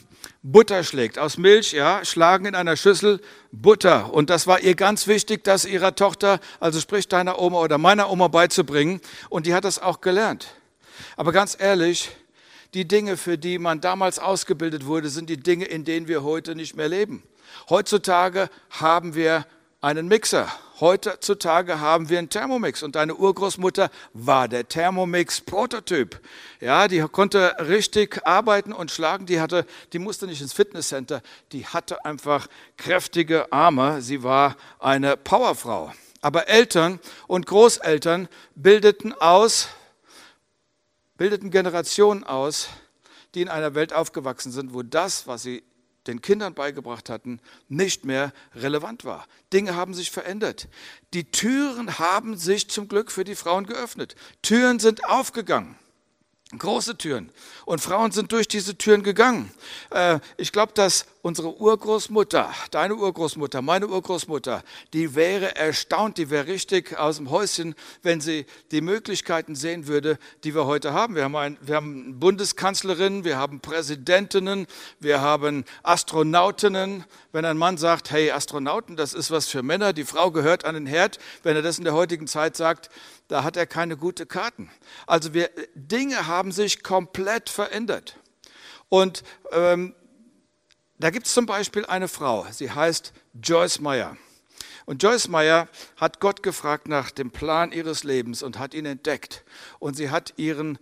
Butter 0.45 0.83
schlägt. 0.83 1.17
Aus 1.17 1.37
Milch, 1.37 1.71
ja, 1.71 2.03
schlagen 2.03 2.45
in 2.45 2.53
einer 2.53 2.75
Schüssel 2.75 3.21
Butter. 3.53 4.13
Und 4.13 4.29
das 4.29 4.45
war 4.45 4.59
ihr 4.59 4.75
ganz 4.75 5.07
wichtig, 5.07 5.45
das 5.45 5.63
ihrer 5.63 5.95
Tochter, 5.95 6.41
also 6.59 6.81
sprich 6.81 7.07
deiner 7.07 7.39
Oma 7.39 7.59
oder 7.59 7.77
meiner 7.77 8.11
Oma 8.11 8.27
beizubringen. 8.27 8.99
Und 9.29 9.45
die 9.45 9.53
hat 9.53 9.63
das 9.63 9.79
auch 9.79 10.01
gelernt. 10.01 10.47
Aber 11.15 11.31
ganz 11.31 11.55
ehrlich, 11.57 12.11
die 12.73 12.85
Dinge, 12.85 13.15
für 13.15 13.37
die 13.37 13.57
man 13.57 13.79
damals 13.79 14.19
ausgebildet 14.19 14.85
wurde, 14.85 15.07
sind 15.07 15.29
die 15.29 15.37
Dinge, 15.37 15.63
in 15.63 15.85
denen 15.85 16.09
wir 16.09 16.23
heute 16.23 16.55
nicht 16.55 16.75
mehr 16.75 16.89
leben. 16.89 17.23
Heutzutage 17.69 18.49
haben 18.69 19.15
wir 19.15 19.45
einen 19.83 20.07
Mixer. 20.07 20.47
Heutzutage 20.79 21.79
haben 21.79 22.07
wir 22.09 22.17
einen 22.17 22.29
Thermomix 22.29 22.83
und 22.83 22.95
deine 22.95 23.15
Urgroßmutter 23.15 23.89
war 24.13 24.47
der 24.47 24.67
Thermomix-Prototyp. 24.67 26.21
Ja, 26.61 26.87
die 26.87 27.01
konnte 27.01 27.55
richtig 27.59 28.25
arbeiten 28.25 28.71
und 28.71 28.91
schlagen. 28.91 29.25
Die 29.25 29.41
hatte, 29.41 29.65
die 29.91 29.99
musste 29.99 30.25
nicht 30.25 30.41
ins 30.41 30.53
Fitnesscenter. 30.53 31.21
Die 31.51 31.67
hatte 31.67 32.05
einfach 32.05 32.47
kräftige 32.77 33.51
Arme. 33.51 34.01
Sie 34.01 34.23
war 34.23 34.55
eine 34.79 35.17
Powerfrau. 35.17 35.91
Aber 36.21 36.47
Eltern 36.47 36.99
und 37.27 37.45
Großeltern 37.45 38.29
bildeten 38.55 39.13
aus, 39.13 39.67
bildeten 41.17 41.51
Generationen 41.51 42.23
aus, 42.23 42.69
die 43.35 43.41
in 43.41 43.49
einer 43.49 43.75
Welt 43.75 43.91
aufgewachsen 43.91 44.53
sind, 44.53 44.73
wo 44.73 44.81
das, 44.81 45.27
was 45.27 45.43
sie 45.43 45.61
den 46.07 46.21
Kindern 46.21 46.53
beigebracht 46.53 47.09
hatten, 47.09 47.39
nicht 47.69 48.05
mehr 48.05 48.33
relevant 48.55 49.05
war. 49.05 49.25
Dinge 49.51 49.75
haben 49.75 49.93
sich 49.93 50.11
verändert. 50.11 50.67
Die 51.13 51.25
Türen 51.31 51.99
haben 51.99 52.37
sich 52.37 52.69
zum 52.69 52.87
Glück 52.87 53.11
für 53.11 53.23
die 53.23 53.35
Frauen 53.35 53.65
geöffnet. 53.65 54.15
Türen 54.41 54.79
sind 54.79 55.05
aufgegangen. 55.05 55.75
Große 56.57 56.97
Türen. 56.97 57.31
Und 57.65 57.79
Frauen 57.79 58.11
sind 58.11 58.31
durch 58.31 58.47
diese 58.47 58.77
Türen 58.77 59.01
gegangen. 59.01 59.51
Äh, 59.89 60.19
ich 60.37 60.51
glaube, 60.51 60.73
dass 60.73 61.05
unsere 61.23 61.57
Urgroßmutter, 61.57 62.53
deine 62.69 62.95
Urgroßmutter, 62.95 63.61
meine 63.61 63.87
Urgroßmutter, 63.87 64.61
die 64.91 65.15
wäre 65.15 65.55
erstaunt, 65.55 66.17
die 66.17 66.29
wäre 66.29 66.45
richtig 66.47 66.99
aus 66.99 67.15
dem 67.15 67.31
Häuschen, 67.31 67.75
wenn 68.03 68.21
sie 68.21 68.45
die 68.71 68.81
Möglichkeiten 68.81 69.55
sehen 69.55 69.87
würde, 69.87 70.19
die 70.43 70.53
wir 70.53 70.65
heute 70.65 70.93
haben. 70.93 71.15
Wir 71.15 71.23
haben, 71.23 71.35
ein, 71.35 71.57
wir 71.61 71.75
haben 71.75 72.19
Bundeskanzlerinnen, 72.19 73.23
wir 73.23 73.37
haben 73.37 73.61
Präsidentinnen, 73.61 74.67
wir 74.99 75.21
haben 75.21 75.63
Astronautinnen. 75.81 77.05
Wenn 77.31 77.45
ein 77.45 77.57
Mann 77.57 77.77
sagt, 77.77 78.11
hey, 78.11 78.29
Astronauten, 78.29 78.95
das 78.95 79.13
ist 79.13 79.31
was 79.31 79.47
für 79.47 79.63
Männer, 79.63 79.93
die 79.93 80.03
Frau 80.03 80.29
gehört 80.29 80.65
an 80.65 80.75
den 80.75 80.85
Herd, 80.85 81.17
wenn 81.41 81.55
er 81.55 81.63
das 81.63 81.79
in 81.79 81.83
der 81.83 81.93
heutigen 81.93 82.27
Zeit 82.27 82.57
sagt, 82.57 82.91
da 83.27 83.43
hat 83.43 83.57
er 83.57 83.65
keine 83.65 83.97
gute 83.97 84.25
Karten. 84.25 84.69
Also 85.07 85.33
wir, 85.33 85.49
Dinge 85.75 86.27
haben 86.27 86.51
sich 86.51 86.83
komplett 86.83 87.49
verändert. 87.49 88.17
Und 88.89 89.23
ähm, 89.51 89.95
da 90.99 91.09
gibt 91.09 91.27
es 91.27 91.33
zum 91.33 91.45
Beispiel 91.45 91.85
eine 91.85 92.07
Frau, 92.07 92.45
sie 92.51 92.71
heißt 92.71 93.13
Joyce 93.41 93.79
Meyer. 93.79 94.15
Und 94.85 95.01
Joyce 95.01 95.29
Meyer 95.29 95.67
hat 95.97 96.19
Gott 96.19 96.43
gefragt 96.43 96.87
nach 96.87 97.09
dem 97.11 97.31
Plan 97.31 97.71
ihres 97.71 98.03
Lebens 98.03 98.43
und 98.43 98.59
hat 98.59 98.73
ihn 98.73 98.85
entdeckt. 98.85 99.43
Und 99.79 99.95
sie 99.95 100.09
hat 100.09 100.33
ihren 100.37 100.77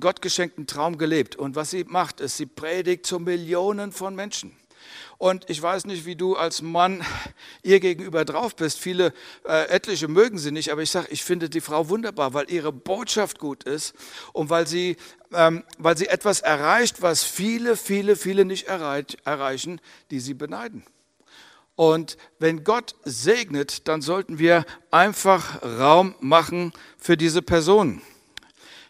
gottgeschenkten 0.00 0.66
Traum 0.66 0.98
gelebt. 0.98 1.36
Und 1.36 1.54
was 1.54 1.70
sie 1.70 1.84
macht, 1.84 2.20
ist, 2.20 2.36
sie 2.36 2.46
predigt 2.46 3.06
zu 3.06 3.20
Millionen 3.20 3.92
von 3.92 4.14
Menschen. 4.14 4.56
Und 5.18 5.48
ich 5.48 5.60
weiß 5.60 5.86
nicht, 5.86 6.06
wie 6.06 6.16
du 6.16 6.36
als 6.36 6.62
Mann 6.62 7.04
ihr 7.62 7.80
gegenüber 7.80 8.24
drauf 8.24 8.56
bist. 8.56 8.78
Viele, 8.78 9.12
äh, 9.46 9.68
etliche 9.68 10.08
mögen 10.08 10.38
sie 10.38 10.50
nicht, 10.50 10.70
aber 10.70 10.82
ich 10.82 10.90
sage, 10.90 11.08
ich 11.10 11.24
finde 11.24 11.48
die 11.48 11.60
Frau 11.60 11.88
wunderbar, 11.88 12.34
weil 12.34 12.50
ihre 12.50 12.72
Botschaft 12.72 13.38
gut 13.38 13.64
ist 13.64 13.94
und 14.32 14.50
weil 14.50 14.66
sie, 14.66 14.96
ähm, 15.32 15.64
weil 15.78 15.96
sie 15.96 16.08
etwas 16.08 16.40
erreicht, 16.40 17.02
was 17.02 17.22
viele, 17.22 17.76
viele, 17.76 18.16
viele 18.16 18.44
nicht 18.44 18.66
erreich, 18.66 19.16
erreichen, 19.24 19.80
die 20.10 20.20
sie 20.20 20.34
beneiden. 20.34 20.84
Und 21.76 22.16
wenn 22.38 22.62
Gott 22.62 22.94
segnet, 23.04 23.88
dann 23.88 24.00
sollten 24.00 24.38
wir 24.38 24.64
einfach 24.90 25.62
Raum 25.62 26.14
machen 26.20 26.72
für 26.98 27.16
diese 27.16 27.42
Personen. 27.42 28.00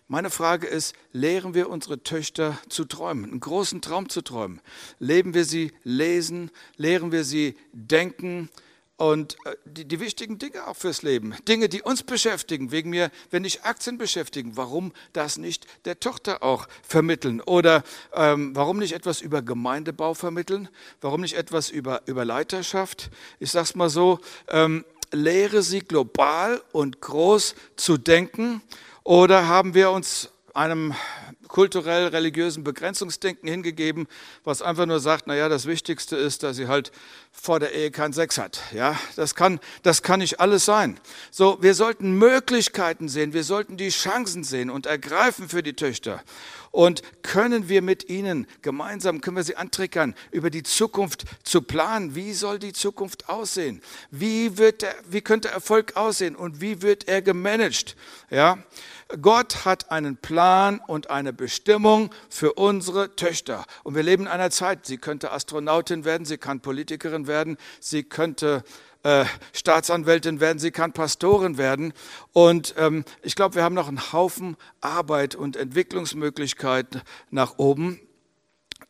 Meine 0.07 0.29
Frage 0.29 0.67
ist, 0.67 0.95
lehren 1.13 1.55
wir 1.55 1.71
unsere 1.71 2.03
Töchter 2.03 2.59
zu 2.69 2.85
träumen, 2.85 3.25
einen 3.25 3.41
großen 3.41 3.81
Traum 3.81 4.11
zu 4.11 4.21
träumen? 4.21 4.61
Leben 4.99 5.33
wir 5.33 5.47
sie 5.47 5.73
lesen? 5.83 6.51
Lehren 6.77 7.11
wir 7.11 7.25
sie 7.25 7.57
denken? 7.73 8.51
Und 8.99 9.39
äh, 9.47 9.57
die, 9.65 9.87
die, 9.87 10.01
wichtigen 10.01 10.39
Dinge 10.39 10.67
auch 10.67 10.77
fürs 10.77 11.03
Leben, 11.03 11.35
Dinge, 11.49 11.71
die 11.71 11.81
uns 11.81 12.03
beschäftigen, 12.03 12.71
wegen 12.71 12.91
mir, 12.91 13.11
wenn 13.31 13.45
dich 13.45 13.63
Aktien 13.63 13.97
beschäftigen, 13.97 14.59
warum 14.59 14.93
das 15.15 15.39
nicht 15.39 15.67
der 15.87 15.99
Tochter 15.99 16.43
auch 16.43 16.69
vermitteln? 16.87 17.41
Oder 17.41 17.83
ähm, 18.13 18.55
warum 18.55 18.79
nicht 18.79 18.93
etwas 18.93 19.23
über 19.23 19.41
Gemeindebau 19.41 20.13
vermitteln? 20.13 20.69
Warum 21.01 21.23
nicht 21.23 21.35
etwas 21.35 21.71
über, 21.71 22.03
über 22.05 22.27
Leiterschaft? 22.27 23.11
Ich 23.41 23.51
sage 23.51 23.65
es 23.65 23.75
mal 23.75 23.89
so, 23.89 24.21
ähm, 24.49 24.85
lehre 25.13 25.63
sie 25.63 25.81
global 25.81 26.63
und 26.73 27.01
groß 27.01 27.55
zu 27.77 27.97
denken 27.97 28.61
oder 29.05 29.47
haben 29.47 29.75
wir 29.75 29.91
uns 29.91 30.31
einem 30.55 30.95
kulturell-religiösen 31.49 32.65
Begrenzungsdenken 32.65 33.49
hingegeben, 33.49 34.09
was 34.45 34.63
einfach 34.63 34.87
nur 34.87 34.99
sagt, 34.99 35.27
naja, 35.27 35.49
das 35.49 35.67
Wichtigste 35.67 36.17
ist, 36.17 36.43
dass 36.43 36.57
sie 36.57 36.69
halt 36.69 36.91
vor 37.31 37.61
der 37.61 37.73
Ehe 37.73 37.91
keinen 37.91 38.13
Sex 38.13 38.39
hat. 38.39 38.61
Ja, 38.73 38.99
das 39.15 39.35
kann, 39.35 39.61
das 39.83 40.03
kann 40.03 40.21
nicht 40.21 40.41
alles 40.41 40.65
sein. 40.65 40.99
So, 41.31 41.59
wir 41.61 41.75
sollten 41.75 42.19
Möglichkeiten 42.19 43.09
sehen, 43.09 43.33
wir 43.33 43.45
sollten 43.45 43.77
die 43.77 43.91
Chancen 43.91 44.43
sehen 44.43 44.71
und 44.71 44.87
ergreifen 44.87 45.49
für 45.49 45.63
die 45.63 45.75
Töchter. 45.75 46.23
Und 46.75 47.03
können 47.23 47.69
wir 47.69 47.83
mit 47.83 48.09
ihnen 48.09 48.49
gemeinsam, 48.61 49.21
können 49.21 49.37
wir 49.37 49.45
sie 49.45 49.55
antrickern, 49.55 50.17
über 50.33 50.51
die 50.51 50.65
Zukunft 50.65 51.25
zu 51.45 51.63
planen. 51.63 52.17
Wie 52.17 52.33
soll 52.33 52.59
die 52.59 52.73
Zukunft 52.73 53.29
aussehen? 53.29 53.81
Wie 54.11 54.59
wird 54.59 54.83
der, 54.83 54.93
wie 55.09 55.21
könnte 55.21 55.51
Erfolg 55.51 55.95
aussehen 55.95 56.35
und 56.35 56.61
wie 56.61 56.83
wird 56.83 57.07
er 57.07 57.23
gemanagt? 57.23 57.95
Ja, 58.29 58.59
Gott 59.23 59.65
hat 59.65 59.93
einen 59.93 60.17
Plan 60.17 60.81
und 60.85 61.11
eine 61.11 61.33
Bestimmung 61.33 62.11
für 62.29 62.55
unsere 62.55 63.15
Töchter. 63.15 63.67
Und 63.85 63.95
wir 63.95 64.03
leben 64.03 64.25
in 64.25 64.29
einer 64.29 64.51
Zeit, 64.51 64.85
sie 64.85 64.97
könnte 64.97 65.31
Astronautin 65.31 66.05
werden, 66.05 66.25
sie 66.25 66.39
kann 66.39 66.59
Politikerin 66.59 67.29
werden, 67.29 67.57
sie 67.79 68.03
könnte 68.03 68.65
äh, 69.05 69.25
Staatsanwältin 69.53 70.41
werden, 70.41 70.59
sie 70.59 70.71
kann 70.71 70.93
Pastorin 70.93 71.57
werden. 71.57 71.93
Und 72.33 72.75
ähm, 72.77 73.05
ich 73.23 73.37
glaube, 73.37 73.55
wir 73.55 73.63
haben 73.63 73.75
noch 73.75 73.89
einen 73.89 74.13
Haufen 74.13 74.57
Arbeit 74.81 75.35
und 75.35 75.57
Entwicklungsmöglichkeiten 75.57 77.03
nach 77.31 77.59
oben, 77.59 78.01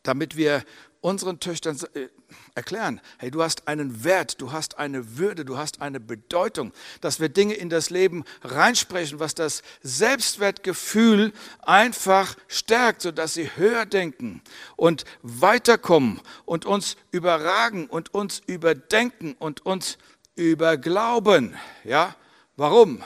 damit 0.03 0.35
wir 0.37 0.63
unseren 1.01 1.39
Töchtern 1.39 1.77
äh, 1.93 2.07
erklären, 2.55 3.01
hey, 3.17 3.29
du 3.29 3.43
hast 3.43 3.67
einen 3.67 4.03
Wert, 4.03 4.39
du 4.41 4.51
hast 4.51 4.77
eine 4.77 5.17
Würde, 5.17 5.43
du 5.43 5.57
hast 5.57 5.81
eine 5.81 5.99
Bedeutung, 5.99 6.71
dass 7.01 7.19
wir 7.19 7.29
Dinge 7.29 7.53
in 7.53 7.69
das 7.69 7.89
Leben 7.89 8.23
reinsprechen, 8.43 9.19
was 9.19 9.35
das 9.35 9.61
Selbstwertgefühl 9.83 11.33
einfach 11.61 12.35
stärkt, 12.47 13.01
sodass 13.01 13.33
sie 13.33 13.49
höher 13.55 13.85
denken 13.85 14.41
und 14.77 15.03
weiterkommen 15.21 16.21
und 16.45 16.65
uns 16.65 16.95
überragen 17.11 17.87
und 17.87 18.13
uns 18.13 18.41
überdenken 18.47 19.35
und 19.37 19.65
uns 19.65 19.97
überglauben. 20.35 21.55
Ja, 21.83 22.15
warum? 22.55 23.03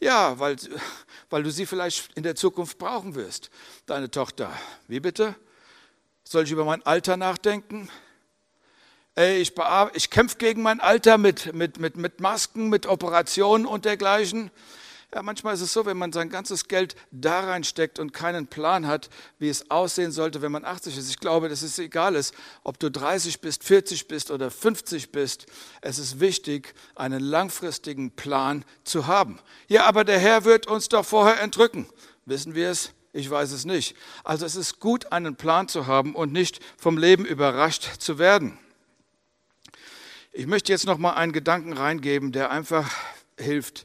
Ja, 0.00 0.38
weil, 0.38 0.56
weil 1.30 1.42
du 1.42 1.50
sie 1.50 1.66
vielleicht 1.66 2.16
in 2.16 2.22
der 2.22 2.34
Zukunft 2.34 2.78
brauchen 2.78 3.14
wirst, 3.14 3.50
deine 3.86 4.10
Tochter. 4.10 4.52
Wie 4.86 5.00
bitte? 5.00 5.34
Soll 6.24 6.44
ich 6.44 6.52
über 6.52 6.64
mein 6.64 6.84
Alter 6.84 7.16
nachdenken? 7.16 7.88
Ich, 9.18 9.52
ich 9.94 10.10
kämpfe 10.10 10.36
gegen 10.36 10.62
mein 10.62 10.78
Alter 10.78 11.18
mit, 11.18 11.52
mit, 11.52 11.80
mit, 11.80 11.96
mit 11.96 12.20
Masken, 12.20 12.68
mit 12.68 12.86
Operationen 12.86 13.66
und 13.66 13.84
dergleichen. 13.84 14.52
Ja, 15.12 15.24
manchmal 15.24 15.54
ist 15.54 15.60
es 15.60 15.72
so, 15.72 15.86
wenn 15.86 15.96
man 15.96 16.12
sein 16.12 16.30
ganzes 16.30 16.68
Geld 16.68 16.94
da 17.10 17.40
reinsteckt 17.40 17.98
und 17.98 18.12
keinen 18.12 18.46
Plan 18.46 18.86
hat, 18.86 19.10
wie 19.40 19.48
es 19.48 19.72
aussehen 19.72 20.12
sollte, 20.12 20.40
wenn 20.40 20.52
man 20.52 20.64
80 20.64 20.96
ist. 20.96 21.10
Ich 21.10 21.18
glaube, 21.18 21.48
dass 21.48 21.62
es 21.62 21.80
egal 21.80 22.14
ist, 22.14 22.32
ob 22.62 22.78
du 22.78 22.92
30 22.92 23.40
bist, 23.40 23.64
40 23.64 24.06
bist 24.06 24.30
oder 24.30 24.52
50 24.52 25.10
bist. 25.10 25.46
Es 25.80 25.98
ist 25.98 26.20
wichtig, 26.20 26.74
einen 26.94 27.20
langfristigen 27.20 28.12
Plan 28.12 28.64
zu 28.84 29.08
haben. 29.08 29.40
Ja, 29.66 29.86
aber 29.86 30.04
der 30.04 30.20
Herr 30.20 30.44
wird 30.44 30.68
uns 30.68 30.88
doch 30.88 31.04
vorher 31.04 31.40
entrücken. 31.40 31.88
Wissen 32.24 32.54
wir 32.54 32.70
es? 32.70 32.92
Ich 33.12 33.28
weiß 33.28 33.50
es 33.50 33.64
nicht. 33.64 33.96
Also 34.22 34.46
es 34.46 34.54
ist 34.54 34.78
gut, 34.78 35.10
einen 35.10 35.34
Plan 35.34 35.66
zu 35.66 35.88
haben 35.88 36.14
und 36.14 36.32
nicht 36.32 36.60
vom 36.76 36.98
Leben 36.98 37.24
überrascht 37.24 37.98
zu 37.98 38.18
werden. 38.18 38.58
Ich 40.38 40.46
möchte 40.46 40.70
jetzt 40.70 40.86
noch 40.86 40.98
mal 40.98 41.14
einen 41.14 41.32
Gedanken 41.32 41.72
reingeben, 41.72 42.30
der 42.30 42.52
einfach 42.52 42.94
hilft, 43.40 43.84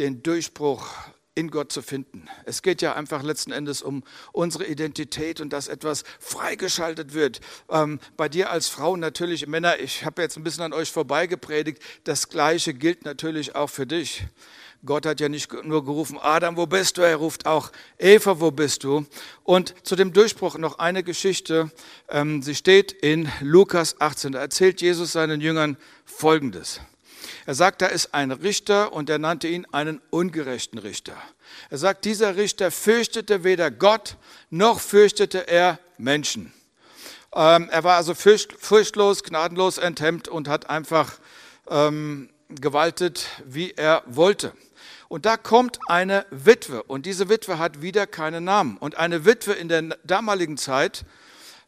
den 0.00 0.24
Durchbruch 0.24 0.88
in 1.36 1.52
Gott 1.52 1.70
zu 1.70 1.82
finden. 1.82 2.26
Es 2.44 2.62
geht 2.62 2.82
ja 2.82 2.94
einfach 2.94 3.22
letzten 3.22 3.52
Endes 3.52 3.80
um 3.80 4.02
unsere 4.32 4.66
Identität 4.66 5.40
und 5.40 5.52
dass 5.52 5.68
etwas 5.68 6.02
freigeschaltet 6.18 7.14
wird. 7.14 7.40
Ähm, 7.70 8.00
bei 8.16 8.28
dir 8.28 8.50
als 8.50 8.66
Frau 8.66 8.96
natürlich, 8.96 9.46
Männer, 9.46 9.78
ich 9.78 10.04
habe 10.04 10.20
jetzt 10.20 10.36
ein 10.36 10.42
bisschen 10.42 10.64
an 10.64 10.72
euch 10.72 10.90
vorbeigepredigt, 10.90 11.80
das 12.02 12.28
Gleiche 12.28 12.74
gilt 12.74 13.04
natürlich 13.04 13.54
auch 13.54 13.70
für 13.70 13.86
dich. 13.86 14.24
Gott 14.86 15.06
hat 15.06 15.18
ja 15.20 15.30
nicht 15.30 15.50
nur 15.64 15.84
gerufen, 15.84 16.18
Adam, 16.20 16.58
wo 16.58 16.66
bist 16.66 16.98
du? 16.98 17.02
Er 17.02 17.16
ruft 17.16 17.46
auch, 17.46 17.72
Eva, 17.98 18.40
wo 18.40 18.50
bist 18.50 18.84
du? 18.84 19.06
Und 19.42 19.74
zu 19.82 19.96
dem 19.96 20.12
Durchbruch 20.12 20.58
noch 20.58 20.78
eine 20.78 21.02
Geschichte. 21.02 21.70
Ähm, 22.08 22.42
sie 22.42 22.54
steht 22.54 22.92
in 22.92 23.30
Lukas 23.40 24.00
18. 24.00 24.32
Da 24.32 24.40
erzählt 24.40 24.82
Jesus 24.82 25.12
seinen 25.12 25.40
Jüngern 25.40 25.78
Folgendes. 26.04 26.80
Er 27.46 27.54
sagt, 27.54 27.80
da 27.80 27.86
ist 27.86 28.12
ein 28.12 28.30
Richter 28.30 28.92
und 28.92 29.08
er 29.08 29.18
nannte 29.18 29.48
ihn 29.48 29.66
einen 29.72 30.02
ungerechten 30.10 30.78
Richter. 30.78 31.16
Er 31.70 31.78
sagt, 31.78 32.04
dieser 32.04 32.36
Richter 32.36 32.70
fürchtete 32.70 33.42
weder 33.42 33.70
Gott 33.70 34.18
noch 34.50 34.80
fürchtete 34.80 35.48
er 35.48 35.78
Menschen. 35.96 36.52
Ähm, 37.34 37.70
er 37.70 37.84
war 37.84 37.96
also 37.96 38.14
furchtlos, 38.14 39.22
gnadenlos 39.22 39.78
enthemmt 39.78 40.28
und 40.28 40.46
hat 40.46 40.68
einfach 40.68 41.14
ähm, 41.70 42.28
gewaltet, 42.60 43.26
wie 43.44 43.72
er 43.72 44.02
wollte. 44.06 44.52
Und 45.08 45.26
da 45.26 45.36
kommt 45.36 45.78
eine 45.86 46.26
Witwe 46.30 46.82
und 46.82 47.06
diese 47.06 47.28
Witwe 47.28 47.58
hat 47.58 47.82
wieder 47.82 48.06
keinen 48.06 48.44
Namen. 48.44 48.76
Und 48.78 48.96
eine 48.96 49.24
Witwe 49.24 49.52
in 49.52 49.68
der 49.68 49.82
damaligen 50.04 50.56
Zeit 50.56 51.04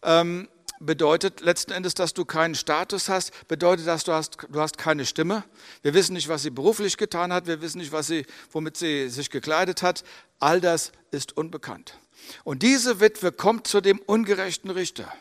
ähm, 0.02 0.48
bedeutet 0.80 1.40
letzten 1.40 1.72
Endes, 1.72 1.94
dass 1.94 2.14
du 2.14 2.24
keinen 2.24 2.54
Status 2.54 3.08
hast, 3.08 3.48
bedeutet, 3.48 3.86
dass 3.86 4.04
du 4.04 4.12
hast, 4.12 4.38
du 4.50 4.60
hast 4.60 4.78
keine 4.78 5.06
Stimme. 5.06 5.44
Wir 5.82 5.94
wissen 5.94 6.14
nicht, 6.14 6.28
was 6.28 6.42
sie 6.42 6.50
beruflich 6.50 6.96
getan 6.96 7.32
hat, 7.32 7.46
wir 7.46 7.60
wissen 7.60 7.78
nicht, 7.78 7.92
was 7.92 8.06
sie, 8.06 8.26
womit 8.50 8.76
sie 8.76 9.08
sich 9.08 9.30
gekleidet 9.30 9.82
hat. 9.82 10.04
All 10.38 10.60
das 10.60 10.92
ist 11.10 11.36
unbekannt. 11.36 11.98
Und 12.44 12.62
diese 12.62 13.00
Witwe 13.00 13.32
kommt 13.32 13.66
zu 13.66 13.80
dem 13.80 13.98
ungerechten 14.00 14.70
Richter 14.70 15.12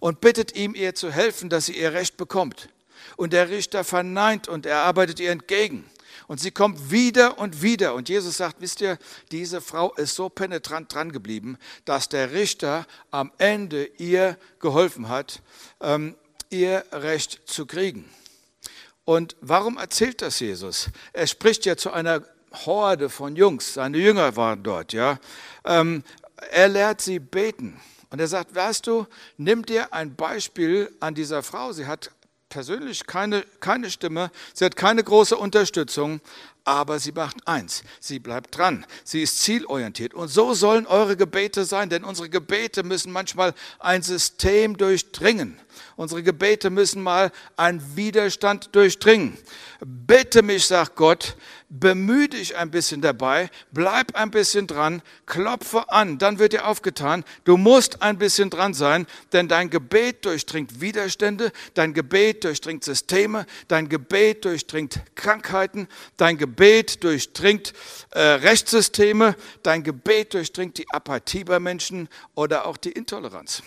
und 0.00 0.20
bittet 0.20 0.56
ihm, 0.56 0.74
ihr 0.74 0.94
zu 0.94 1.10
helfen, 1.10 1.50
dass 1.50 1.66
sie 1.66 1.78
ihr 1.78 1.92
Recht 1.92 2.16
bekommt. 2.16 2.68
Und 3.16 3.32
der 3.32 3.48
Richter 3.48 3.84
verneint 3.84 4.48
und 4.48 4.66
er 4.66 4.78
arbeitet 4.78 5.20
ihr 5.20 5.30
entgegen. 5.30 5.84
Und 6.28 6.40
sie 6.40 6.50
kommt 6.50 6.90
wieder 6.90 7.38
und 7.38 7.62
wieder. 7.62 7.94
Und 7.94 8.08
Jesus 8.08 8.36
sagt, 8.36 8.60
wisst 8.60 8.80
ihr, 8.80 8.98
diese 9.30 9.60
Frau 9.60 9.92
ist 9.94 10.14
so 10.14 10.28
penetrant 10.28 10.92
dran 10.92 11.12
geblieben, 11.12 11.56
dass 11.84 12.08
der 12.08 12.32
Richter 12.32 12.86
am 13.10 13.32
Ende 13.38 13.84
ihr 13.98 14.36
geholfen 14.58 15.08
hat, 15.08 15.40
ähm, 15.80 16.16
ihr 16.50 16.84
Recht 16.92 17.40
zu 17.46 17.66
kriegen. 17.66 18.08
Und 19.04 19.36
warum 19.40 19.78
erzählt 19.78 20.20
das 20.20 20.40
Jesus? 20.40 20.88
Er 21.12 21.28
spricht 21.28 21.64
ja 21.64 21.76
zu 21.76 21.92
einer 21.92 22.22
Horde 22.64 23.08
von 23.08 23.36
Jungs, 23.36 23.74
seine 23.74 23.98
Jünger 23.98 24.34
waren 24.34 24.62
dort, 24.62 24.92
ja. 24.92 25.18
Ähm, 25.64 26.02
er 26.50 26.68
lehrt 26.68 27.00
sie 27.00 27.18
beten. 27.18 27.80
Und 28.10 28.20
er 28.20 28.28
sagt, 28.28 28.54
weißt 28.54 28.86
du, 28.86 29.06
nimm 29.36 29.64
dir 29.66 29.92
ein 29.92 30.14
Beispiel 30.14 30.92
an 31.00 31.14
dieser 31.14 31.42
Frau. 31.42 31.72
Sie 31.72 31.86
hat 31.86 32.10
persönlich 32.56 33.06
keine, 33.06 33.44
keine 33.60 33.90
Stimme, 33.90 34.30
sie 34.54 34.64
hat 34.64 34.76
keine 34.76 35.04
große 35.04 35.36
Unterstützung, 35.36 36.22
aber 36.66 36.98
sie 36.98 37.12
macht 37.12 37.36
eins, 37.46 37.84
sie 38.00 38.18
bleibt 38.18 38.58
dran, 38.58 38.84
sie 39.04 39.22
ist 39.22 39.40
zielorientiert. 39.42 40.14
Und 40.14 40.28
so 40.28 40.52
sollen 40.52 40.86
eure 40.86 41.16
Gebete 41.16 41.64
sein, 41.64 41.88
denn 41.88 42.02
unsere 42.02 42.28
Gebete 42.28 42.82
müssen 42.82 43.12
manchmal 43.12 43.54
ein 43.78 44.02
System 44.02 44.76
durchdringen. 44.76 45.58
Unsere 45.94 46.22
Gebete 46.22 46.70
müssen 46.70 47.02
mal 47.02 47.30
einen 47.56 47.96
Widerstand 47.96 48.74
durchdringen. 48.74 49.36
Bitte 49.80 50.42
mich, 50.42 50.66
sagt 50.66 50.96
Gott, 50.96 51.36
bemühe 51.68 52.28
dich 52.28 52.56
ein 52.56 52.70
bisschen 52.70 53.00
dabei, 53.00 53.50
bleib 53.72 54.14
ein 54.14 54.30
bisschen 54.30 54.66
dran, 54.66 55.02
klopfe 55.26 55.90
an, 55.90 56.18
dann 56.18 56.38
wird 56.38 56.52
dir 56.52 56.66
aufgetan. 56.66 57.24
Du 57.44 57.56
musst 57.56 58.02
ein 58.02 58.18
bisschen 58.18 58.50
dran 58.50 58.72
sein, 58.72 59.06
denn 59.32 59.48
dein 59.48 59.70
Gebet 59.70 60.24
durchdringt 60.24 60.80
Widerstände, 60.80 61.52
dein 61.74 61.92
Gebet 61.92 62.44
durchdringt 62.44 62.84
Systeme, 62.84 63.46
dein 63.68 63.88
Gebet 63.88 64.44
durchdringt 64.44 65.00
Krankheiten, 65.14 65.88
dein 66.16 66.38
Gebet 66.38 66.55
durchdringt 66.56 67.72
äh, 68.10 68.20
Rechtssysteme, 68.20 69.36
dein 69.62 69.82
Gebet 69.82 70.34
durchdringt 70.34 70.78
die 70.78 70.90
Apathie 70.90 71.44
bei 71.44 71.60
Menschen 71.60 72.08
oder 72.34 72.66
auch 72.66 72.76
die 72.76 72.92
Intoleranz. 72.92 73.62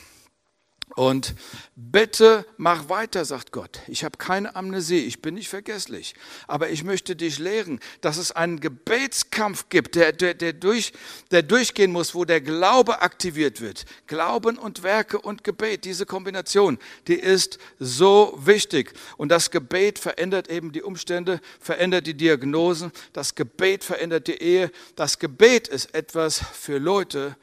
Und 0.95 1.35
bitte 1.75 2.45
mach 2.57 2.89
weiter, 2.89 3.23
sagt 3.23 3.51
Gott. 3.51 3.79
Ich 3.87 4.03
habe 4.03 4.17
keine 4.17 4.55
Amnesie, 4.55 5.05
ich 5.05 5.21
bin 5.21 5.35
nicht 5.35 5.47
vergesslich. 5.47 6.15
Aber 6.47 6.69
ich 6.69 6.83
möchte 6.83 7.15
dich 7.15 7.37
lehren, 7.37 7.79
dass 8.01 8.17
es 8.17 8.31
einen 8.31 8.59
Gebetskampf 8.59 9.69
gibt, 9.69 9.95
der, 9.95 10.11
der, 10.13 10.33
der, 10.33 10.53
durch, 10.53 10.93
der 11.31 11.43
durchgehen 11.43 11.91
muss, 11.91 12.15
wo 12.15 12.25
der 12.25 12.41
Glaube 12.41 13.01
aktiviert 13.01 13.61
wird. 13.61 13.85
Glauben 14.07 14.57
und 14.57 14.81
Werke 14.81 15.19
und 15.19 15.43
Gebet, 15.43 15.85
diese 15.85 16.05
Kombination, 16.05 16.79
die 17.07 17.19
ist 17.19 17.59
so 17.77 18.37
wichtig. 18.37 18.93
Und 19.17 19.29
das 19.29 19.51
Gebet 19.51 19.99
verändert 19.99 20.49
eben 20.49 20.71
die 20.71 20.81
Umstände, 20.81 21.39
verändert 21.59 22.07
die 22.07 22.15
Diagnosen. 22.15 22.91
Das 23.13 23.35
Gebet 23.35 23.83
verändert 23.83 24.27
die 24.27 24.41
Ehe. 24.41 24.71
Das 24.95 25.19
Gebet 25.19 25.67
ist 25.67 25.93
etwas 25.93 26.39
für 26.39 26.79
Leute, 26.79 27.37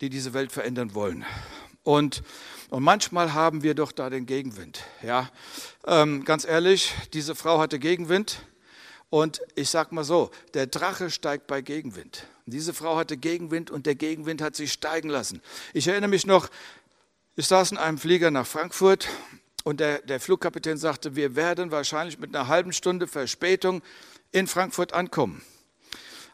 die 0.00 0.08
diese 0.08 0.34
Welt 0.34 0.52
verändern 0.52 0.94
wollen. 0.94 1.24
Und 1.86 2.22
und 2.68 2.82
manchmal 2.82 3.32
haben 3.32 3.62
wir 3.62 3.74
doch 3.74 3.92
da 3.92 4.10
den 4.10 4.26
Gegenwind. 4.26 4.80
Ja, 5.02 5.30
ähm, 5.86 6.24
ganz 6.24 6.44
ehrlich, 6.44 6.92
diese 7.12 7.34
Frau 7.36 7.60
hatte 7.60 7.78
Gegenwind. 7.78 8.42
Und 9.08 9.40
ich 9.54 9.70
sag 9.70 9.92
mal 9.92 10.02
so, 10.02 10.30
der 10.54 10.66
Drache 10.66 11.10
steigt 11.10 11.46
bei 11.46 11.60
Gegenwind. 11.60 12.26
Diese 12.44 12.74
Frau 12.74 12.96
hatte 12.96 13.16
Gegenwind 13.16 13.70
und 13.70 13.86
der 13.86 13.94
Gegenwind 13.94 14.42
hat 14.42 14.56
sie 14.56 14.66
steigen 14.66 15.08
lassen. 15.08 15.40
Ich 15.74 15.86
erinnere 15.86 16.10
mich 16.10 16.26
noch, 16.26 16.48
ich 17.36 17.46
saß 17.46 17.70
in 17.70 17.78
einem 17.78 17.98
Flieger 17.98 18.32
nach 18.32 18.46
Frankfurt 18.46 19.08
und 19.62 19.78
der, 19.78 20.00
der 20.00 20.18
Flugkapitän 20.18 20.76
sagte, 20.76 21.14
wir 21.14 21.36
werden 21.36 21.70
wahrscheinlich 21.70 22.18
mit 22.18 22.34
einer 22.34 22.48
halben 22.48 22.72
Stunde 22.72 23.06
Verspätung 23.06 23.80
in 24.32 24.48
Frankfurt 24.48 24.92
ankommen. 24.92 25.40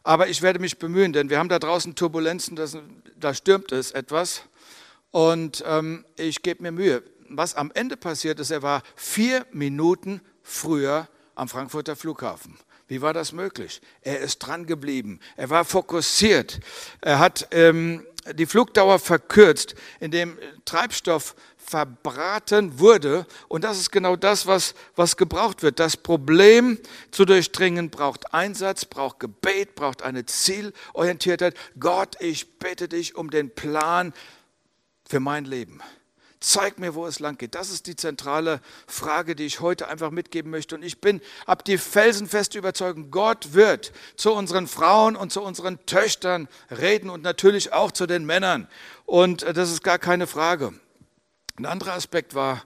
Aber 0.03 0.29
ich 0.29 0.41
werde 0.41 0.59
mich 0.59 0.79
bemühen, 0.79 1.13
denn 1.13 1.29
wir 1.29 1.39
haben 1.39 1.51
da 1.51 1.59
draußen 1.59 1.95
Turbulenzen, 1.95 2.57
das, 2.57 2.77
da 3.17 3.35
stürmt 3.35 3.71
es 3.71 3.93
etwas. 3.93 4.45
Und 5.13 5.63
ähm, 5.67 6.05
ich 6.17 6.43
gebe 6.43 6.63
mir 6.63 6.73
Mühe. 6.73 7.03
Was 7.29 7.55
am 7.55 7.71
Ende 7.75 7.97
passiert 7.97 8.41
ist, 8.41 8.51
er 8.51 8.63
war 8.63 8.83
vier 8.97 9.47
Minuten 9.53 10.21
früher 10.43 11.09
am 11.35 11.49
Frankfurter 11.49 11.95
Flughafen. 11.97 12.59
Wie 12.89 13.01
war 13.01 13.15
das 13.15 13.33
möglich? 13.33 13.81
Er 14.03 14.21
ist 14.21 14.39
dran 14.41 14.67
geblieben. 14.67 15.21
Er 15.37 15.49
war 15.49 15.65
fokussiert. 15.65 16.61
Er 17.01 17.21
hat 17.21 17.49
ähm, 17.53 18.05
die 18.35 18.47
Flugdauer 18.47 18.99
verkürzt, 18.99 19.75
indem 20.01 20.39
Treibstoff 20.65 21.35
verbraten 21.57 22.79
wurde. 22.79 23.27
Und 23.49 23.65
das 23.65 23.79
ist 23.79 23.93
genau 23.93 24.17
das, 24.17 24.47
was, 24.47 24.75
was 24.95 25.17
gebraucht 25.17 25.63
wird. 25.63 25.79
Das 25.79 25.97
Problem 25.97 26.79
zu 27.11 27.25
durchdringen 27.25 27.89
braucht 27.91 28.35
Einsatz, 28.35 28.85
braucht 28.85 29.21
Gebet, 29.21 29.75
braucht 29.75 30.03
eine 30.03 30.27
Zielorientiertheit. 30.27 31.55
Gott, 31.79 32.17
ich 32.21 32.59
bitte 32.59 32.89
dich 32.89 33.15
um 33.15 33.31
den 33.31 33.55
Plan 33.55 34.13
für 35.13 35.21
mein 35.21 35.45
Leben. 35.45 35.83
Zeig 36.41 36.79
mir, 36.79 36.95
wo 36.95 37.07
es 37.07 37.21
lang 37.21 37.37
geht. 37.37 37.55
Das 37.55 37.69
ist 37.69 37.87
die 37.87 37.97
zentrale 37.97 38.63
Frage, 38.87 39.37
die 39.37 39.45
ich 39.45 39.61
heute 39.61 39.89
einfach 39.89 40.11
mitgeben 40.11 40.51
möchte. 40.51 40.75
Und 40.75 40.83
ich 40.83 41.03
bin, 41.03 41.21
ab 41.45 41.67
die 41.67 41.77
felsenfeste 41.77 42.57
Überzeugung, 42.57 43.11
Gott 43.11 43.53
wird 43.53 43.93
zu 44.17 44.33
unseren 44.33 44.67
Frauen 44.67 45.15
und 45.15 45.31
zu 45.31 45.43
unseren 45.43 45.85
Töchtern 45.85 46.49
reden 46.71 47.11
und 47.11 47.23
natürlich 47.23 47.75
auch 47.75 47.93
zu 47.93 48.07
den 48.07 48.25
Männern. 48.25 48.69
Und 49.05 49.43
äh, 49.43 49.53
das 49.53 49.71
ist 49.71 49.85
gar 49.85 49.99
keine 49.99 50.27
Frage. 50.27 50.73
Ein 51.59 51.67
anderer 51.67 51.93
Aspekt 51.93 52.35
war, 52.35 52.65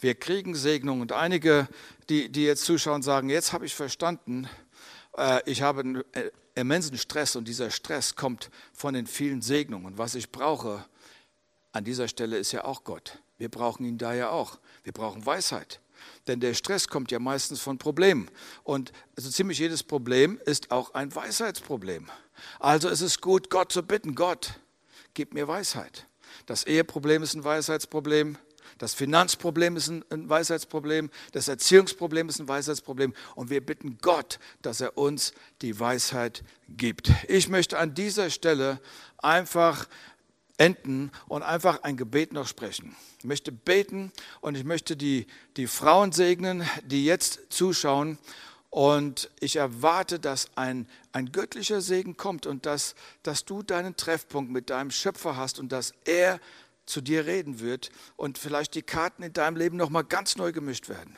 wir 0.00 0.14
kriegen 0.14 0.54
Segnung. 0.54 1.02
Und 1.02 1.12
einige, 1.12 1.68
die, 2.08 2.32
die 2.32 2.46
jetzt 2.46 2.64
zuschauen, 2.64 3.02
sagen, 3.02 3.28
jetzt 3.28 3.52
habe 3.52 3.66
ich 3.66 3.74
verstanden, 3.74 4.48
äh, 5.18 5.42
ich 5.44 5.60
habe 5.60 5.80
einen 5.80 5.96
äh, 6.12 6.30
immensen 6.54 6.96
Stress 6.96 7.36
und 7.36 7.46
dieser 7.46 7.70
Stress 7.70 8.16
kommt 8.16 8.48
von 8.72 8.94
den 8.94 9.06
vielen 9.06 9.42
Segnungen. 9.42 9.98
Was 9.98 10.14
ich 10.14 10.32
brauche, 10.32 10.86
an 11.72 11.84
dieser 11.84 12.08
Stelle 12.08 12.36
ist 12.38 12.52
ja 12.52 12.64
auch 12.64 12.84
Gott. 12.84 13.18
Wir 13.38 13.48
brauchen 13.48 13.84
ihn 13.84 13.98
da 13.98 14.14
ja 14.14 14.30
auch. 14.30 14.58
Wir 14.84 14.92
brauchen 14.92 15.24
Weisheit. 15.26 15.80
Denn 16.26 16.40
der 16.40 16.54
Stress 16.54 16.88
kommt 16.88 17.10
ja 17.10 17.18
meistens 17.18 17.60
von 17.60 17.78
Problemen. 17.78 18.30
Und 18.62 18.92
also 19.16 19.30
ziemlich 19.30 19.58
jedes 19.58 19.82
Problem 19.82 20.40
ist 20.44 20.70
auch 20.70 20.94
ein 20.94 21.14
Weisheitsproblem. 21.14 22.08
Also 22.58 22.88
ist 22.88 23.00
es 23.00 23.20
gut, 23.20 23.50
Gott 23.50 23.72
zu 23.72 23.82
bitten, 23.82 24.14
Gott, 24.14 24.60
gib 25.14 25.34
mir 25.34 25.48
Weisheit. 25.48 26.06
Das 26.46 26.64
Eheproblem 26.64 27.22
ist 27.22 27.34
ein 27.34 27.44
Weisheitsproblem. 27.44 28.38
Das 28.78 28.94
Finanzproblem 28.94 29.76
ist 29.76 29.88
ein 29.88 30.28
Weisheitsproblem. 30.28 31.10
Das 31.32 31.46
Erziehungsproblem 31.48 32.28
ist 32.28 32.40
ein 32.40 32.48
Weisheitsproblem. 32.48 33.14
Und 33.34 33.50
wir 33.50 33.64
bitten 33.64 33.98
Gott, 34.00 34.38
dass 34.62 34.80
er 34.80 34.96
uns 34.96 35.34
die 35.60 35.78
Weisheit 35.78 36.42
gibt. 36.68 37.10
Ich 37.28 37.48
möchte 37.48 37.78
an 37.78 37.94
dieser 37.94 38.30
Stelle 38.30 38.80
einfach 39.18 39.86
enden 40.56 41.10
und 41.28 41.42
einfach 41.42 41.82
ein 41.82 41.96
Gebet 41.96 42.32
noch 42.32 42.46
sprechen. 42.46 42.96
Ich 43.18 43.24
möchte 43.24 43.52
beten 43.52 44.12
und 44.40 44.56
ich 44.56 44.64
möchte 44.64 44.96
die, 44.96 45.26
die 45.56 45.66
Frauen 45.66 46.12
segnen, 46.12 46.68
die 46.84 47.04
jetzt 47.04 47.40
zuschauen. 47.50 48.18
Und 48.70 49.30
ich 49.38 49.56
erwarte, 49.56 50.18
dass 50.18 50.48
ein, 50.56 50.88
ein 51.12 51.30
göttlicher 51.30 51.82
Segen 51.82 52.16
kommt 52.16 52.46
und 52.46 52.64
dass, 52.64 52.94
dass 53.22 53.44
du 53.44 53.62
deinen 53.62 53.96
Treffpunkt 53.96 54.50
mit 54.50 54.70
deinem 54.70 54.90
Schöpfer 54.90 55.36
hast 55.36 55.58
und 55.58 55.72
dass 55.72 55.92
er 56.04 56.40
zu 56.86 57.00
dir 57.00 57.26
reden 57.26 57.60
wird 57.60 57.90
und 58.16 58.38
vielleicht 58.38 58.74
die 58.74 58.82
Karten 58.82 59.22
in 59.22 59.32
deinem 59.32 59.56
Leben 59.56 59.76
nochmal 59.76 60.04
ganz 60.04 60.36
neu 60.36 60.52
gemischt 60.52 60.88
werden. 60.88 61.16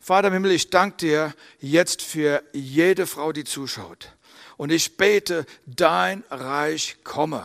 Vater 0.00 0.28
im 0.28 0.34
Himmel, 0.34 0.52
ich 0.52 0.70
danke 0.70 0.96
dir 0.96 1.34
jetzt 1.60 2.02
für 2.02 2.42
jede 2.52 3.06
Frau, 3.06 3.32
die 3.32 3.44
zuschaut. 3.44 4.12
Und 4.56 4.72
ich 4.72 4.96
bete, 4.96 5.46
dein 5.66 6.24
Reich 6.30 6.96
komme 7.04 7.44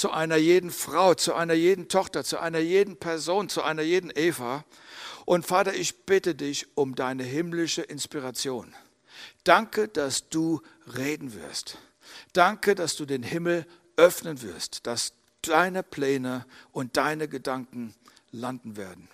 zu 0.00 0.12
einer 0.12 0.36
jeden 0.36 0.70
Frau, 0.70 1.12
zu 1.12 1.34
einer 1.34 1.52
jeden 1.52 1.88
Tochter, 1.88 2.24
zu 2.24 2.38
einer 2.38 2.58
jeden 2.58 2.96
Person, 2.96 3.50
zu 3.50 3.62
einer 3.62 3.82
jeden 3.82 4.10
Eva. 4.14 4.64
Und 5.26 5.44
Vater, 5.44 5.74
ich 5.74 6.06
bitte 6.06 6.34
dich 6.34 6.68
um 6.74 6.94
deine 6.94 7.22
himmlische 7.22 7.82
Inspiration. 7.82 8.74
Danke, 9.44 9.88
dass 9.88 10.30
du 10.30 10.62
reden 10.96 11.34
wirst. 11.34 11.76
Danke, 12.32 12.74
dass 12.74 12.96
du 12.96 13.04
den 13.04 13.22
Himmel 13.22 13.66
öffnen 13.98 14.40
wirst, 14.40 14.86
dass 14.86 15.12
deine 15.42 15.82
Pläne 15.82 16.46
und 16.72 16.96
deine 16.96 17.28
Gedanken 17.28 17.94
landen 18.32 18.78
werden. 18.78 19.06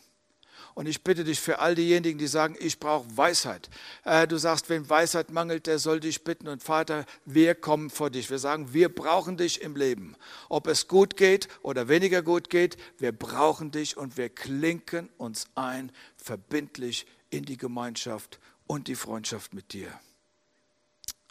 Und 0.77 0.85
ich 0.85 1.03
bitte 1.03 1.25
dich 1.25 1.41
für 1.41 1.59
all 1.59 1.75
diejenigen, 1.75 2.19
die 2.19 2.27
sagen, 2.27 2.55
ich 2.61 2.79
brauche 2.79 3.17
Weisheit. 3.17 3.71
Äh, 4.05 4.29
du 4.29 4.37
sagst, 4.37 4.69
wenn 4.69 4.91
Weisheit 4.91 5.31
mangelt, 5.31 5.67
der 5.67 5.79
soll 5.79 6.01
dich 6.01 6.23
bitten. 6.23 6.49
Und 6.49 6.63
Vater, 6.63 7.07
wir 7.25 7.55
kommen 7.55 7.89
vor 7.89 8.11
dich. 8.11 8.29
Wir 8.29 8.39
sagen, 8.39 8.75
wir 8.75 8.91
brauchen 8.91 9.39
dich 9.39 9.63
im 9.63 9.75
Leben. 9.75 10.17
Ob 10.51 10.67
es 10.67 10.87
gut 10.87 11.17
geht 11.17 11.49
oder 11.63 11.89
weniger 11.89 12.21
gut 12.21 12.51
geht, 12.51 12.77
wir 12.99 13.13
brauchen 13.13 13.71
dich 13.71 13.97
und 13.97 14.19
wir 14.19 14.29
klinken 14.29 15.09
uns 15.17 15.47
ein, 15.55 15.91
verbindlich 16.19 17.07
in 17.31 17.47
die 17.47 17.57
Gemeinschaft 17.57 18.39
und 18.67 18.89
die 18.89 18.97
Freundschaft 18.97 19.55
mit 19.55 19.73
dir. 19.73 19.89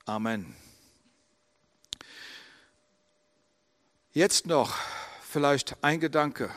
Amen. 0.05 0.55
Jetzt 4.12 4.47
noch 4.47 4.75
vielleicht 5.21 5.84
ein 5.84 5.99
Gedanke 5.99 6.49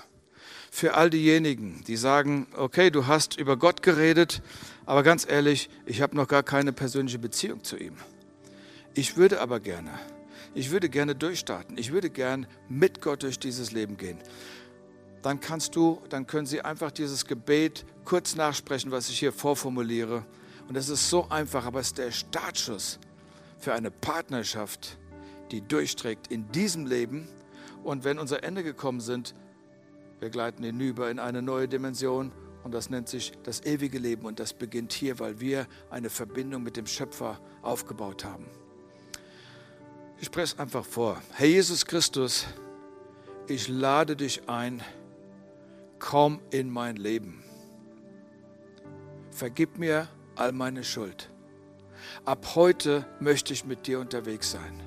für 0.78 0.94
all 0.94 1.10
diejenigen, 1.10 1.82
die 1.88 1.96
sagen, 1.96 2.46
okay, 2.56 2.90
du 2.90 3.08
hast 3.08 3.36
über 3.36 3.56
Gott 3.56 3.82
geredet, 3.82 4.42
aber 4.86 5.02
ganz 5.02 5.26
ehrlich, 5.28 5.70
ich 5.86 6.02
habe 6.02 6.14
noch 6.14 6.28
gar 6.28 6.44
keine 6.44 6.72
persönliche 6.72 7.18
Beziehung 7.18 7.64
zu 7.64 7.76
ihm. 7.76 7.96
Ich 8.94 9.16
würde 9.16 9.40
aber 9.40 9.58
gerne, 9.58 9.90
ich 10.54 10.70
würde 10.70 10.88
gerne 10.88 11.16
durchstarten, 11.16 11.76
ich 11.76 11.90
würde 11.90 12.10
gern 12.10 12.46
mit 12.68 13.02
Gott 13.02 13.24
durch 13.24 13.40
dieses 13.40 13.72
Leben 13.72 13.96
gehen. 13.96 14.18
Dann 15.22 15.40
kannst 15.40 15.74
du, 15.74 16.00
dann 16.10 16.28
können 16.28 16.46
Sie 16.46 16.62
einfach 16.62 16.92
dieses 16.92 17.26
Gebet 17.26 17.84
kurz 18.04 18.36
nachsprechen, 18.36 18.92
was 18.92 19.08
ich 19.08 19.18
hier 19.18 19.32
vorformuliere. 19.32 20.24
Und 20.68 20.76
es 20.76 20.88
ist 20.88 21.10
so 21.10 21.28
einfach, 21.28 21.66
aber 21.66 21.80
es 21.80 21.88
ist 21.88 21.98
der 21.98 22.12
Startschuss 22.12 23.00
für 23.58 23.74
eine 23.74 23.90
Partnerschaft, 23.90 24.96
die 25.50 25.60
durchträgt 25.60 26.28
in 26.28 26.52
diesem 26.52 26.86
Leben 26.86 27.26
und 27.82 28.04
wenn 28.04 28.20
unser 28.20 28.44
Ende 28.44 28.62
gekommen 28.62 29.00
sind, 29.00 29.34
wir 30.20 30.30
gleiten 30.30 30.62
hinüber 30.62 31.10
in 31.10 31.18
eine 31.18 31.42
neue 31.42 31.68
Dimension 31.68 32.32
und 32.64 32.72
das 32.72 32.90
nennt 32.90 33.08
sich 33.08 33.32
das 33.44 33.64
ewige 33.64 33.98
Leben 33.98 34.26
und 34.26 34.40
das 34.40 34.52
beginnt 34.52 34.92
hier, 34.92 35.18
weil 35.18 35.40
wir 35.40 35.66
eine 35.90 36.10
Verbindung 36.10 36.62
mit 36.62 36.76
dem 36.76 36.86
Schöpfer 36.86 37.40
aufgebaut 37.62 38.24
haben. 38.24 38.46
Ich 40.20 40.26
spreche 40.26 40.54
es 40.54 40.58
einfach 40.58 40.84
vor. 40.84 41.22
Herr 41.34 41.46
Jesus 41.46 41.86
Christus, 41.86 42.46
ich 43.46 43.68
lade 43.68 44.16
dich 44.16 44.48
ein, 44.48 44.82
komm 45.98 46.40
in 46.50 46.70
mein 46.70 46.96
Leben. 46.96 47.42
Vergib 49.30 49.78
mir 49.78 50.08
all 50.34 50.52
meine 50.52 50.82
Schuld. 50.82 51.30
Ab 52.24 52.54
heute 52.54 53.06
möchte 53.20 53.52
ich 53.52 53.64
mit 53.64 53.86
dir 53.86 54.00
unterwegs 54.00 54.50
sein. 54.50 54.82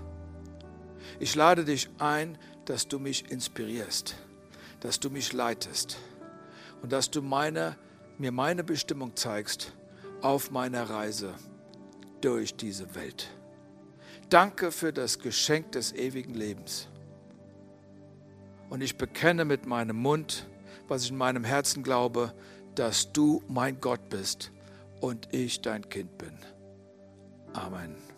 Ich 1.20 1.36
lade 1.36 1.66
dich 1.66 1.90
ein, 2.00 2.38
dass 2.66 2.88
du 2.88 3.00
mich 3.00 3.32
inspirierst, 3.32 4.16
dass 4.82 5.00
du 5.00 5.10
mich 5.10 5.32
leitest 5.32 5.98
und 6.82 6.92
dass 6.92 7.10
du 7.10 7.22
meine, 7.22 7.78
mir 8.18 8.32
meine 8.32 8.64
Bestimmung 8.64 9.16
zeigst 9.16 9.74
auf 10.22 10.52
meiner 10.52 10.90
Reise 10.90 11.34
durch 12.20 12.56
diese 12.56 12.94
Welt. 12.96 13.30
Danke 14.30 14.72
für 14.72 14.94
das 14.94 15.20
Geschenk 15.20 15.72
des 15.72 15.94
ewigen 15.94 16.34
Lebens. 16.34 16.88
Und 18.70 18.82
ich 18.82 18.98
bekenne 18.98 19.46
mit 19.46 19.66
meinem 19.66 19.98
Mund, 19.98 20.48
was 20.88 21.04
ich 21.04 21.12
in 21.12 21.18
meinem 21.18 21.44
Herzen 21.44 21.84
glaube, 21.84 22.34
dass 22.76 23.12
du 23.12 23.44
mein 23.48 23.82
Gott 23.82 24.10
bist 24.10 24.52
und 25.02 25.34
ich 25.34 25.62
dein 25.62 25.88
Kind 25.90 26.18
bin. 26.18 26.38
Amen. 27.54 28.11